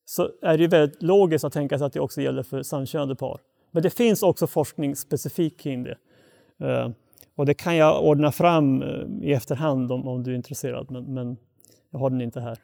[0.04, 3.40] så är det väldigt logiskt att tänka sig att det också gäller för samkönade par.
[3.70, 5.98] Men det finns också forskning specifikt kring det.
[6.60, 6.90] Eh,
[7.34, 11.14] och det kan jag ordna fram eh, i efterhand om, om du är intresserad, men,
[11.14, 11.36] men
[11.90, 12.58] jag har den inte här.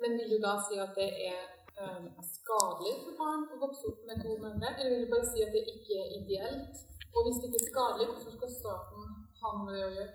[0.00, 2.04] Men vill du då säga att det är Ehm,
[2.38, 4.62] skadligt för barn att växa upp med två män?
[4.78, 6.74] Eller vill du bara säga att det inte är ideellt?
[7.12, 9.02] Och om det inte är skadligt, varför ska staten
[9.42, 10.08] ha med det att göra?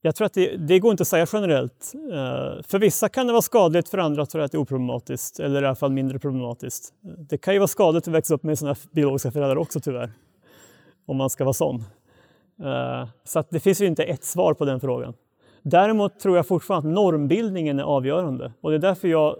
[0.00, 1.92] Jag tror att det, det, går inte att säga generellt.
[1.94, 5.40] Ehm, för vissa kan det vara skadligt, för andra tror jag att det är oproblematiskt,
[5.40, 6.94] eller i alla fall mindre problematiskt.
[7.28, 10.12] Det kan ju vara skadligt att växa upp med sina biologiska föräldrar också tyvärr,
[11.06, 11.76] om man ska vara sån.
[12.64, 15.14] Ehm, så så det finns ju inte ett svar på den frågan.
[15.62, 19.36] Däremot tror jag fortfarande att normbildningen är avgörande och det är därför jag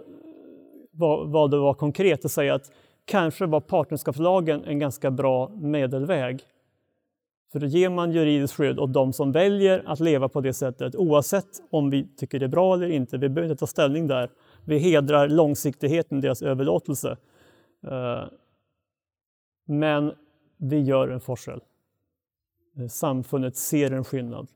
[1.27, 2.71] valde att vara konkret och säga att
[3.05, 6.43] kanske var partnerskapslagen en ganska bra medelväg.
[7.51, 10.95] För då ger man juridiskt skydd åt de som väljer att leva på det sättet
[10.95, 13.17] oavsett om vi tycker det är bra eller inte.
[13.17, 14.29] Vi behöver inte ta ställning där.
[14.65, 17.17] Vi hedrar långsiktigheten i deras överlåtelse.
[17.87, 18.23] Eh,
[19.67, 20.13] men
[20.57, 21.61] vi gör en forskel.
[22.77, 24.47] Eh, samfundet ser en skillnad.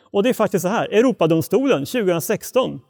[0.00, 2.80] Och det är faktiskt så här, Europadomstolen 2016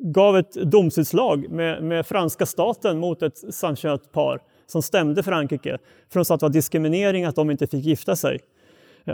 [0.00, 5.78] gav ett domsutslag med, med franska staten mot ett samkönat par som stämde Frankrike
[6.08, 8.40] för de sa att det var diskriminering att de inte fick gifta sig.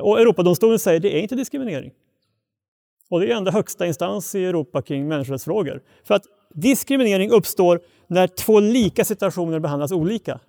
[0.01, 1.93] Och Europadomstolen säger att det är inte diskriminering.
[3.11, 5.82] Och det är enda högsta instans i Europa kring människorättsfrågor.
[6.05, 6.22] För att
[6.55, 10.41] diskriminering uppstår när två lika situationer behandlas olika.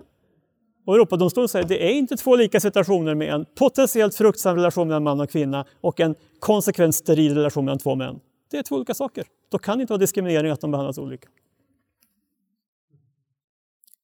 [0.86, 4.88] Och Europadomstolen säger att det är inte två lika situationer med en potentiellt fruktsam relation
[4.88, 8.20] mellan man och kvinna och en konsekvent steril relation mellan två män.
[8.52, 9.26] Det är två olika saker.
[9.50, 11.30] Då kan det inte vara diskriminering att de behandlas olika.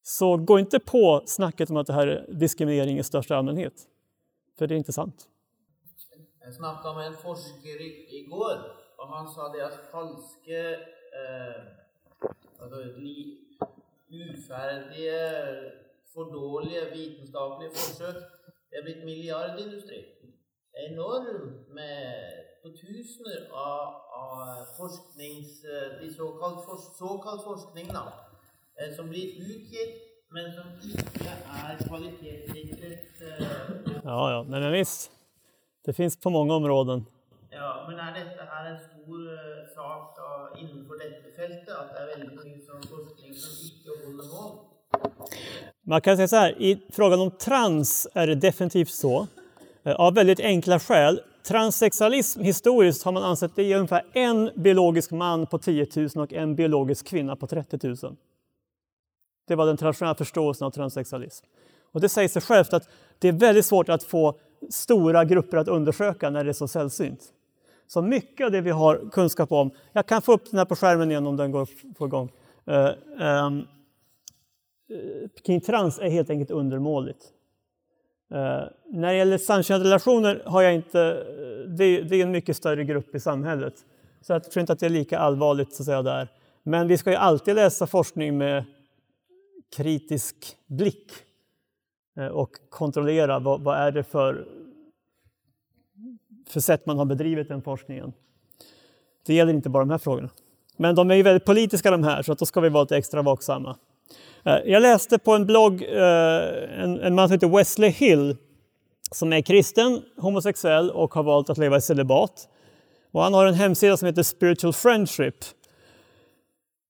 [0.01, 3.73] Så gå inte på snacket om att det här är diskriminering i största allmänhet.
[4.57, 5.27] För det är inte sant.
[6.41, 8.57] Jag snackade med en forskare igår
[8.97, 11.61] och han sa det att falska, eh,
[12.59, 12.77] alltså,
[14.09, 15.21] ufärdiga
[16.13, 17.73] for dårlige vitenskapelige.
[18.69, 20.05] Det har blivit miljardindustri.
[20.71, 22.13] Det enormt med
[22.71, 25.65] tusener av, av forsknings,
[26.17, 28.03] såkalt, for, såkalt forskning da,
[28.79, 29.99] eh, som blir utgitt,
[30.31, 33.21] men som ikke er kvalitetssikret.
[33.21, 33.45] Eh.
[34.03, 35.11] Ja, ja, men visst.
[35.85, 37.05] Det finns på många områden.
[37.49, 39.19] Ja, men är detta här en stor
[39.75, 41.69] sak da, innenfor dette feltet?
[41.69, 44.51] At det er veldig mye sånn forskning som ikke holder mål?
[45.81, 49.27] Man kan säga så här, i frågan om trans är det definitivt så.
[49.83, 51.19] Eh, av väldigt enkla skäl.
[51.43, 56.33] Transsexualism historiskt har man ansett det är ungefär en biologisk man på 10 000 och
[56.33, 57.97] en biologisk kvinna på 30 000.
[59.47, 61.45] Det var den traditionella förståelsen av transsexualism.
[61.91, 62.89] Och det säger sig självt att
[63.19, 64.39] det är väldigt svårt att få
[64.69, 67.33] stora grupper att undersöka när det är så sällsynt.
[67.87, 70.75] Så mycket av det vi har kunskap om, jag kan få upp den här på
[70.75, 71.67] skärmen igen om den går
[71.97, 72.31] på igång.
[72.69, 72.89] Uh,
[73.45, 73.67] um,
[75.45, 77.33] kring trans är helt enkelt undermåligt.
[78.33, 80.97] Eh, när det gäller samkönade relationer har jag inte,
[81.67, 83.73] det, det, är en mycket större grupp i samhället.
[84.21, 86.27] Så jag tror inte att det är lika allvarligt så att säga, där.
[86.63, 88.63] Men vi ska ju alltid läsa forskning med
[89.75, 90.35] kritisk
[90.67, 91.11] blick
[92.17, 94.47] eh, och kontrollera vad, vad, är det för,
[96.47, 98.13] för sätt man har bedrivit den forskningen.
[99.25, 100.29] Det gäller inte bara de här frågorna.
[100.77, 102.97] Men de är ju väldigt politiska de här, så att då ska vi vara lite
[102.97, 103.77] extra vaksamma.
[104.45, 108.35] Eh, jag läste på en blogg eh, en, en man som heter Wesley Hill
[109.11, 112.47] som är kristen, homosexuell och har valt att leva i celibat.
[113.11, 115.35] Och han har en hemsida som heter Spiritual Friendship.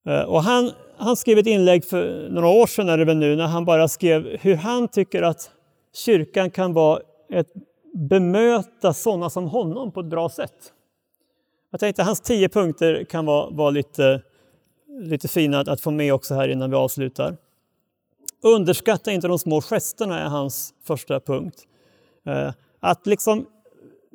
[0.07, 3.35] Eh, och han, han skrev ett inlägg för några år sedan, är det väl nu,
[3.35, 5.51] när han bara skrev hur han tycker att
[5.95, 6.99] kyrkan kan vara
[7.33, 7.53] ett
[8.09, 10.73] bemöta sådana som honom på ett bra sätt.
[11.71, 14.21] Jag tänkte att hans tio punkter kan vara, vara lite,
[14.99, 17.37] lite fina att, att få med också här innan vi avslutar.
[18.41, 21.67] Underskatta inte de små gesterna är hans första punkt.
[22.25, 23.45] Eh, att liksom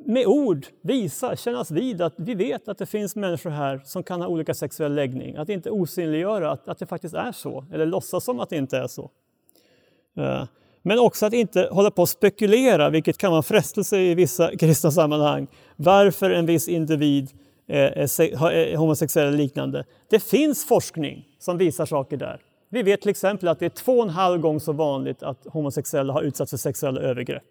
[0.05, 4.21] med ord visa, kännas vid att vi vet att det finns människor här som kan
[4.21, 5.35] ha olika sexuell läggning.
[5.35, 8.77] Att inte osynliggöra att, att det faktiskt är så, eller låtsas som att det inte
[8.77, 9.09] är så.
[10.17, 10.43] Eh,
[10.81, 14.55] men också att inte hålla på och spekulera, vilket kan vara en frestelse i vissa
[14.59, 17.29] kristna sammanhang, varför en viss individ
[17.69, 19.85] Eh, eh, eh, homosexuella eller liknande.
[20.09, 22.41] Det finns forskning som visar saker där.
[22.69, 25.45] Vi vet till exempel att det är två och en halv gång så vanligt att
[25.45, 27.43] homosexuella har utsatts för sexuella övergrepp.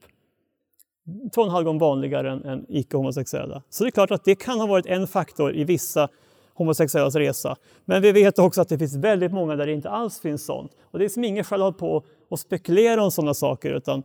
[1.35, 3.63] Två och en halv gång vanligare än, än icke-homosexuella.
[3.71, 6.09] Så det är klart att det kan ha varit en faktor i vissa
[6.55, 7.57] homosexuellas resa.
[7.85, 10.73] Men vi vet också att det finns väldigt många där det inte alls finns sånt.
[10.83, 14.03] Och det är som ingen skäl att på och spekulera om sådana saker utan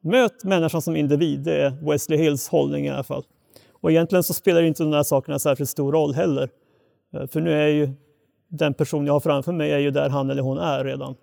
[0.00, 1.40] möt människan som individ.
[1.40, 3.24] Det är Wesley Hills hållning i alla fall.
[3.80, 6.50] Och egentligen så spelar inte de här sakerna särskilt stor roll heller.
[7.14, 7.90] Eh, för nu är ju
[8.48, 11.14] den person jag har framför mig är ju där han eller hon är redan.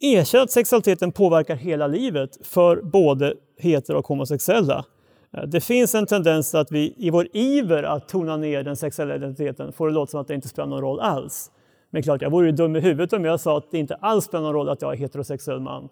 [0.00, 4.84] Erkänn att sexualiteten påverkar hela livet för både hetero och homosexuella.
[5.32, 9.14] Eh, det finns en tendens att vi i vår iver att tona ner den sexuella
[9.14, 11.50] identiteten får det låta som att det inte spelar någon roll alls.
[11.90, 14.24] Men klart, jag vore ju dum i huvudet om jag sa att det inte alls
[14.24, 15.88] spelar någon roll att jag är heterosexuell man.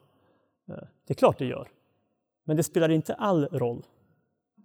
[0.68, 0.74] Eh,
[1.06, 1.68] det är klart det gör.
[2.44, 3.82] Men det spelar inte all roll.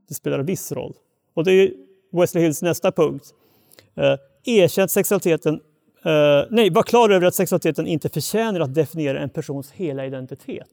[0.10, 0.94] Det spelar viss roll.
[1.34, 1.72] Och det är
[2.12, 3.34] Wesley Hills nästa punkt.
[3.96, 5.62] Eh, erkänn att sexualiteten
[6.04, 10.70] Eh, nej, var klar över att sexualiteten inte förtjänar att definiera en persons hela identitet.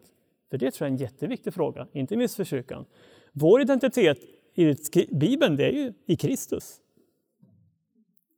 [0.51, 2.85] För det tror jag är en jätteviktig fråga, inte minst för kyrkan.
[3.33, 4.19] Vår identitet
[4.55, 4.75] i
[5.11, 6.77] Bibeln, det är ju i Kristus.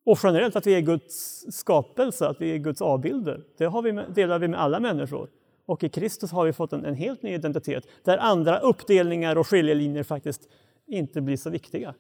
[0.05, 3.45] Och generellt att vi är Guds skapelse, att vi är Guds avbilder.
[3.59, 5.29] Det har vi med, delar vi med alla människor.
[5.67, 9.47] Och i Kristus har vi fått en, en helt ny identitet där andra uppdelningar och
[9.47, 10.49] skiljelinjer faktiskt
[10.89, 11.95] inte blir så viktiga.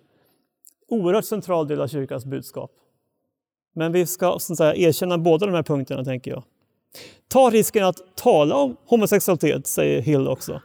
[0.89, 2.71] Oerhört central del av kyrkans budskap.
[3.75, 6.45] Men vi ska så säga, erkänna båda de här punkterna, tänker jag.
[7.29, 10.63] Ta risken att tala om homosexualitet, säger Hill också.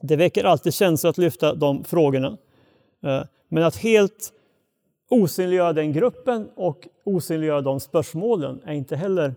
[0.00, 2.38] Det väcker alltid känslor att lyfta de frågorna.
[3.02, 4.32] Eh, men att helt
[5.10, 9.34] osynliggöra den gruppen och osynliggöra de spörsmålen är inte heller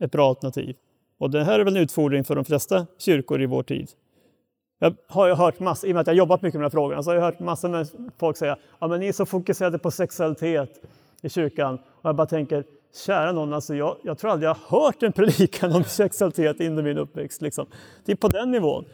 [0.00, 0.76] ett bra alternativ.
[1.18, 3.88] Och det här är väl en utfordring för de flesta kyrkor i vår tid.
[4.78, 6.70] Jag har ju hört massor, i och med att jag jobbat mycket med de här
[6.70, 9.90] frågorna, så har jag hört massor med folk säga att ni är så fokuserade på
[9.90, 10.80] sexualitet
[11.22, 11.74] i kyrkan.
[11.74, 12.64] Och jag bara tänker,
[13.06, 16.82] kära någon, alltså jag, jag tror aldrig jag har hört en predikan om sexualitet under
[16.82, 17.42] min uppväxt.
[17.42, 17.66] Liksom.
[18.04, 18.84] Det är på den nivån.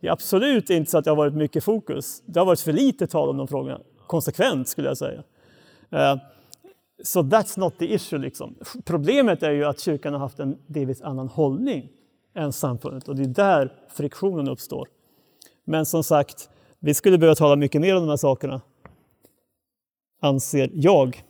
[0.00, 2.22] Det är absolut inte så att det har varit mycket fokus.
[2.26, 3.80] Det har varit för lite tal om de frågorna.
[4.06, 5.22] Konsekvent skulle jag säga.
[5.94, 6.20] Uh,
[7.02, 8.18] så so that's not the issue.
[8.18, 8.54] Liksom.
[8.84, 11.88] Problemet är ju att kyrkan har haft en delvis annan hållning
[12.34, 14.88] än samfundet och det är där friktionen uppstår.
[15.66, 18.60] Men som sagt, vi skulle behöva tala mycket mer om de här sakerna,
[20.22, 21.22] anser jag.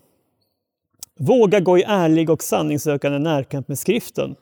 [1.19, 4.37] Våga gå i ärlig och sanningssökande närkamp med skriften.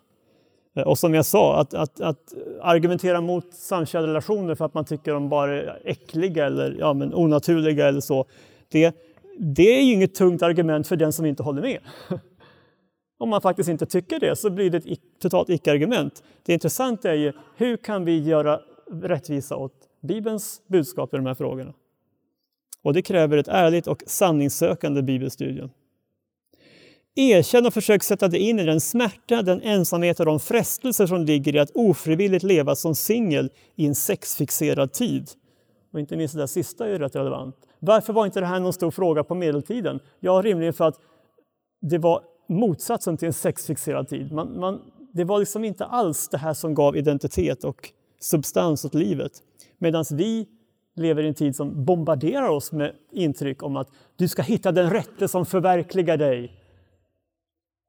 [0.76, 4.84] Eh, och som jag sa, att, att, att argumentera mot samkönade relationer för att man
[4.84, 8.24] tycker de bara är äckliga eller ja, men onaturliga eller så.
[8.68, 8.96] Det,
[9.38, 11.78] det är ju inget tungt argument för den som inte håller med.
[13.18, 16.22] Om man faktiskt inte tycker det så blir det ett totalt icke-argument.
[16.42, 18.60] Det intressanta är ju hur kan vi göra
[19.02, 21.74] rättvisa åt Bibelns budskap i de här frågorna?
[22.82, 25.70] Och det kräver ett ärligt och sanningssökande bibelstudium.
[27.16, 31.24] Erkänn och försök sätta dig in i den smärta, den ensamhet och de frestelser som
[31.24, 35.30] ligger i att ofrivilligt leva som singel i en sexfixerad tid.
[35.92, 37.56] Och inte minst det där sista är rätt relevant.
[37.78, 40.00] Varför var inte det här någon stor fråga på medeltiden?
[40.20, 41.00] Ja, rimligen för att
[41.80, 44.32] det var motsatsen till en sexfixerad tid.
[44.32, 44.80] Man, man,
[45.12, 47.92] det var liksom inte alls det här som gav identitet och
[48.24, 49.32] substans åt livet.
[49.78, 50.48] Medan vi
[50.94, 54.90] lever i en tid som bombarderar oss med intryck om att du ska hitta den
[54.90, 56.60] rätte som förverkligar dig.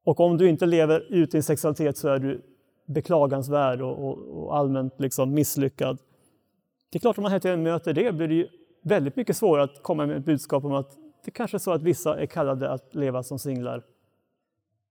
[0.03, 2.41] Och om du inte lever ut din sexualitet så är du
[2.85, 5.97] beklagansvärd och, och, och allmänt liksom misslyckad.
[6.89, 8.47] Det är klart, om man hela möter det blir det ju
[8.81, 11.81] väldigt mycket svårare att komma med ett budskap om att det kanske är så att
[11.81, 13.83] vissa är kallade att leva som singlar,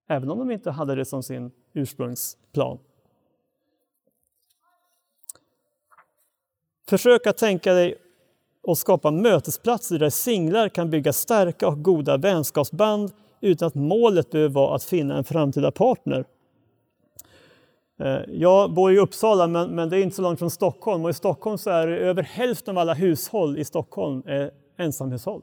[0.08, 2.78] även om de inte hade det som sin ursprungsplan.
[6.88, 7.94] Försök att tänka dig
[8.62, 14.54] och skapa mötesplatser där singlar kan bygga starka och goda vänskapsband utan att målet behöver
[14.54, 16.24] vara att finna en framtida partner.
[18.00, 21.04] Eh, jag bor i Uppsala, men, men det är inte så långt från Stockholm.
[21.04, 25.42] Och I Stockholm så är över hälften av alla hushåll i Stockholm är ensamhushåll.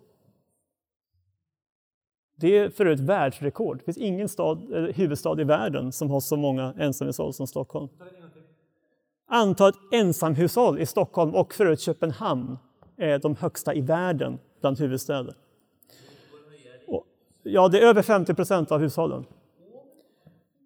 [2.36, 3.78] Det är för ett världsrekord.
[3.78, 7.89] Det finns ingen stad, huvudstad i världen som har så många ensamhushåll som Stockholm.
[9.34, 12.58] Antalet ensamhushåll i Stockholm och förut Köpenhamn
[12.98, 15.34] är de högsta i världen bland huvudstäder.
[17.44, 19.26] Ja, det är över 50 procent av hushållen.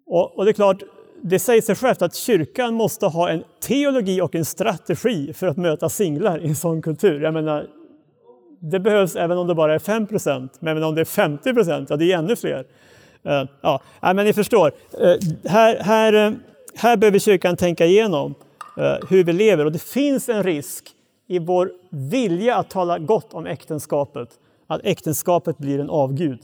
[0.06, 0.82] Och, och, det är klart,
[1.22, 5.56] det säger sig självt att kyrkan måste ha en teologi och en strategi för att
[5.56, 7.20] möta singlar i en sån kultur.
[7.20, 7.66] Jag menar,
[8.58, 11.90] det behövs även om det bara är 5 procent, men om det är 50 procent,
[11.90, 12.66] ja det är ännu fler.
[13.26, 16.36] Uh, ja, men ni förstår, uh, här, här, uh,
[16.74, 18.34] här behöver kyrkan tänka igenom
[18.76, 20.88] Eh, hur vi lever och det finns en risk
[21.26, 26.40] i vår vilja att tala gott om äktenskapet, att äktenskapet blir en avgud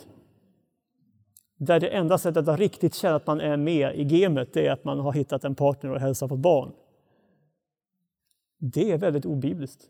[1.67, 4.85] där det enda sättet att riktigt känna att man är med i gamet är att
[4.85, 6.73] man har hittat en partner och hälsar på barn.
[8.59, 9.81] Det är väldigt obibliskt.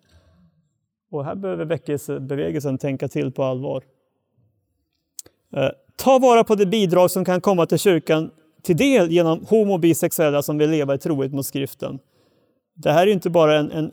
[1.11, 3.85] Och här behöver väckelsebevägelsen tänka till på allvar.
[5.57, 8.31] Eh, ta vara på det bidrag som kan komma till kyrkan
[8.63, 11.99] till del genom homo och bisexuella som vill leva i trohet mot skriften.
[12.75, 13.93] Det här är inte bara en, en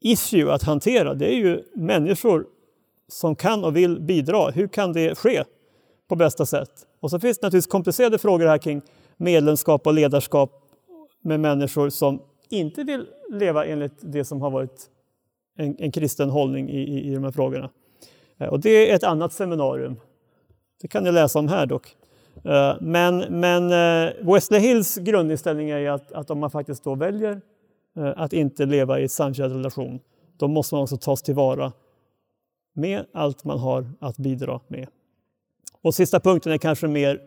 [0.00, 2.46] issue att hantera, det är ju människor
[3.08, 4.50] som kan och vill bidra.
[4.50, 5.44] Hur kan det ske
[6.08, 6.70] på bästa sätt?
[7.00, 8.82] Och så finns det naturligtvis komplicerade frågor här kring
[9.16, 10.50] medlemskap och ledarskap
[11.22, 14.90] med människor som inte vill leva enligt det som har varit
[15.56, 17.70] en, en kristen hållning i, i, i de här frågorna.
[18.38, 19.96] Eh, och det är ett annat seminarium.
[20.80, 21.96] Det kan ni läsa om här dock.
[22.44, 27.40] Eh, men, men eh, Wesley Hills grundinställning är att, att om man faktiskt då väljer
[27.96, 30.00] Eh, att inte leva i samkönad relation,
[30.36, 31.72] då måste man också tas tillvara
[32.74, 34.88] med allt man har att bidra med.
[35.82, 37.20] Och sista punkten är kanske mer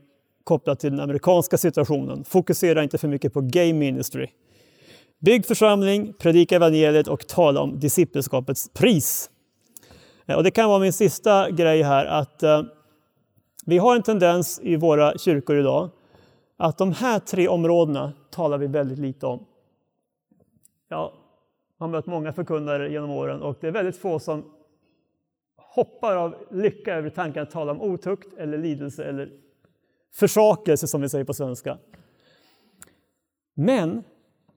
[0.43, 2.23] kopplad till den amerikanska situationen.
[2.23, 4.27] Fokusera inte för mycket på gay ministry.
[5.19, 9.29] Bygg församling, predika evangeliet och tala om discipleskapets pris.
[10.25, 12.63] Eh, och det kan vara min sista grej här att eh,
[13.65, 15.89] vi har en tendens i våra kyrkor idag
[16.57, 19.45] att de här tre områdena talar vi väldigt lite om.
[20.89, 21.11] Jag
[21.77, 24.51] har mött många förkunnare genom åren och det är väldigt få som
[25.55, 29.31] hoppar av lycka över tanken att tala om otukt eller lidelse eller
[30.13, 31.77] försakelse som vi säger på svenska.
[33.53, 34.03] Men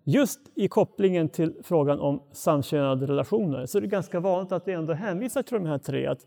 [0.05, 4.73] just i kopplingen till frågan om samkönade relationer så är det ganska vanligt att det
[4.73, 6.07] ändå hänvisar till de här tre.
[6.07, 6.27] Att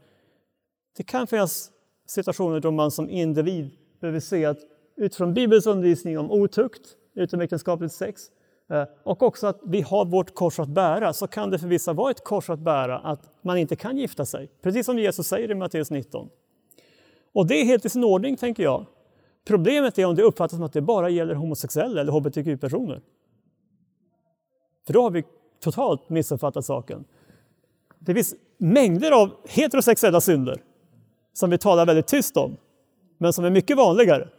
[0.98, 1.72] det kan finnas
[2.06, 4.60] situationer då man som individ behöver se att
[4.96, 8.32] utifrån Bibelns undervisning om otukt, utomäktenskapligt sex
[8.70, 11.94] Eh, och också att vi har vårt kors att bära så kan det för vissa
[11.94, 14.50] vara ett kors att bära att man inte kan gifta sig.
[14.62, 16.30] Precis som Jesus säger i Matteus 19.
[17.34, 18.86] Och det är helt i sin ordning, tänker jag.
[19.46, 23.02] Problemet är om det uppfattas som att det bara gäller homosexuella eller hbtq-personer.
[24.86, 25.24] För då har vi
[25.60, 27.06] totalt missuppfattat saken.
[28.00, 30.62] Det finns mängder av heterosexuella synder
[31.34, 32.58] som vi talar väldigt tyst om,
[33.18, 34.30] men som är mycket vanligare.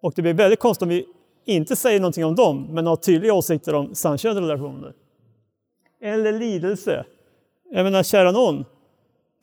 [0.00, 1.06] Och det blir väldigt konstigt om vi
[1.44, 4.92] inte säger någonting om dem, men har tydliga åsikter om samkönade relationer.
[6.00, 7.04] Eller lidelse.
[7.70, 8.64] Jag menar, kära någon,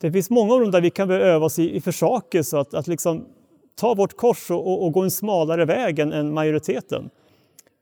[0.00, 2.86] det finns många områden där vi kan behöva öva oss i, i försakelse, att, att
[2.86, 3.26] liksom
[3.74, 7.10] ta vårt kors och, och, och, gå en smalare väg än, än majoriteten.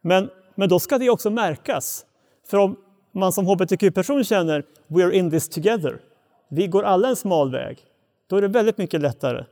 [0.01, 2.07] Men, men då ska det också märkas.
[2.47, 2.77] För om
[3.13, 6.01] man som hbtq-person känner “we're in this together”,
[6.49, 7.79] vi går alla en smal väg,
[8.27, 9.45] då är det väldigt mycket lättare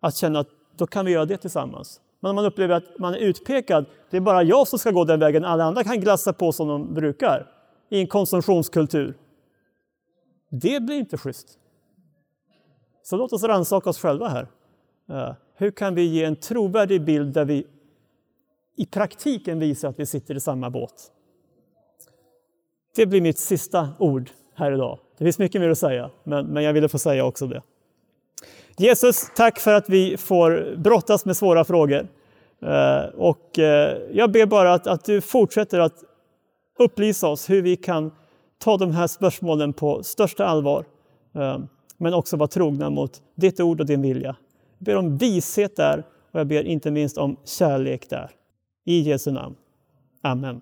[0.00, 2.00] att känna att då kan vi göra det tillsammans.
[2.24, 5.04] Men om man upplever att man är utpekad, det är bara jag som ska gå
[5.04, 7.50] den vägen, alla andra kan glassa på som de brukar
[7.88, 9.14] i en konsumtionskultur.
[10.50, 11.58] Det blir inte schysst.
[13.02, 14.48] Så låt oss rannsaka oss själva här.
[15.08, 17.66] Eh, hur kan vi ge en trovärdig bild där vi
[18.76, 21.12] i praktiken visar att vi sitter i samma båt?
[22.96, 24.98] Det blir mitt sista ord här idag.
[25.18, 27.62] Det finns mycket mer att säga, men, men jag ville få säga också det.
[28.76, 32.08] Jesus, tack för att vi får brottas med svåra frågor.
[32.62, 36.04] Eh, och eh, jag ber bara att, att du fortsätter att
[36.78, 38.12] upplysa oss hur vi kan
[38.58, 40.84] ta de här spörsmålen på största allvar,
[41.34, 41.58] eh,
[41.98, 44.36] men också vara trogna mot ditt ord och din vilja.
[44.78, 48.30] Jag ber om vishet där och jag ber inte minst om kärlek där.
[48.84, 49.54] I Jesu namn.
[50.22, 50.60] Amen.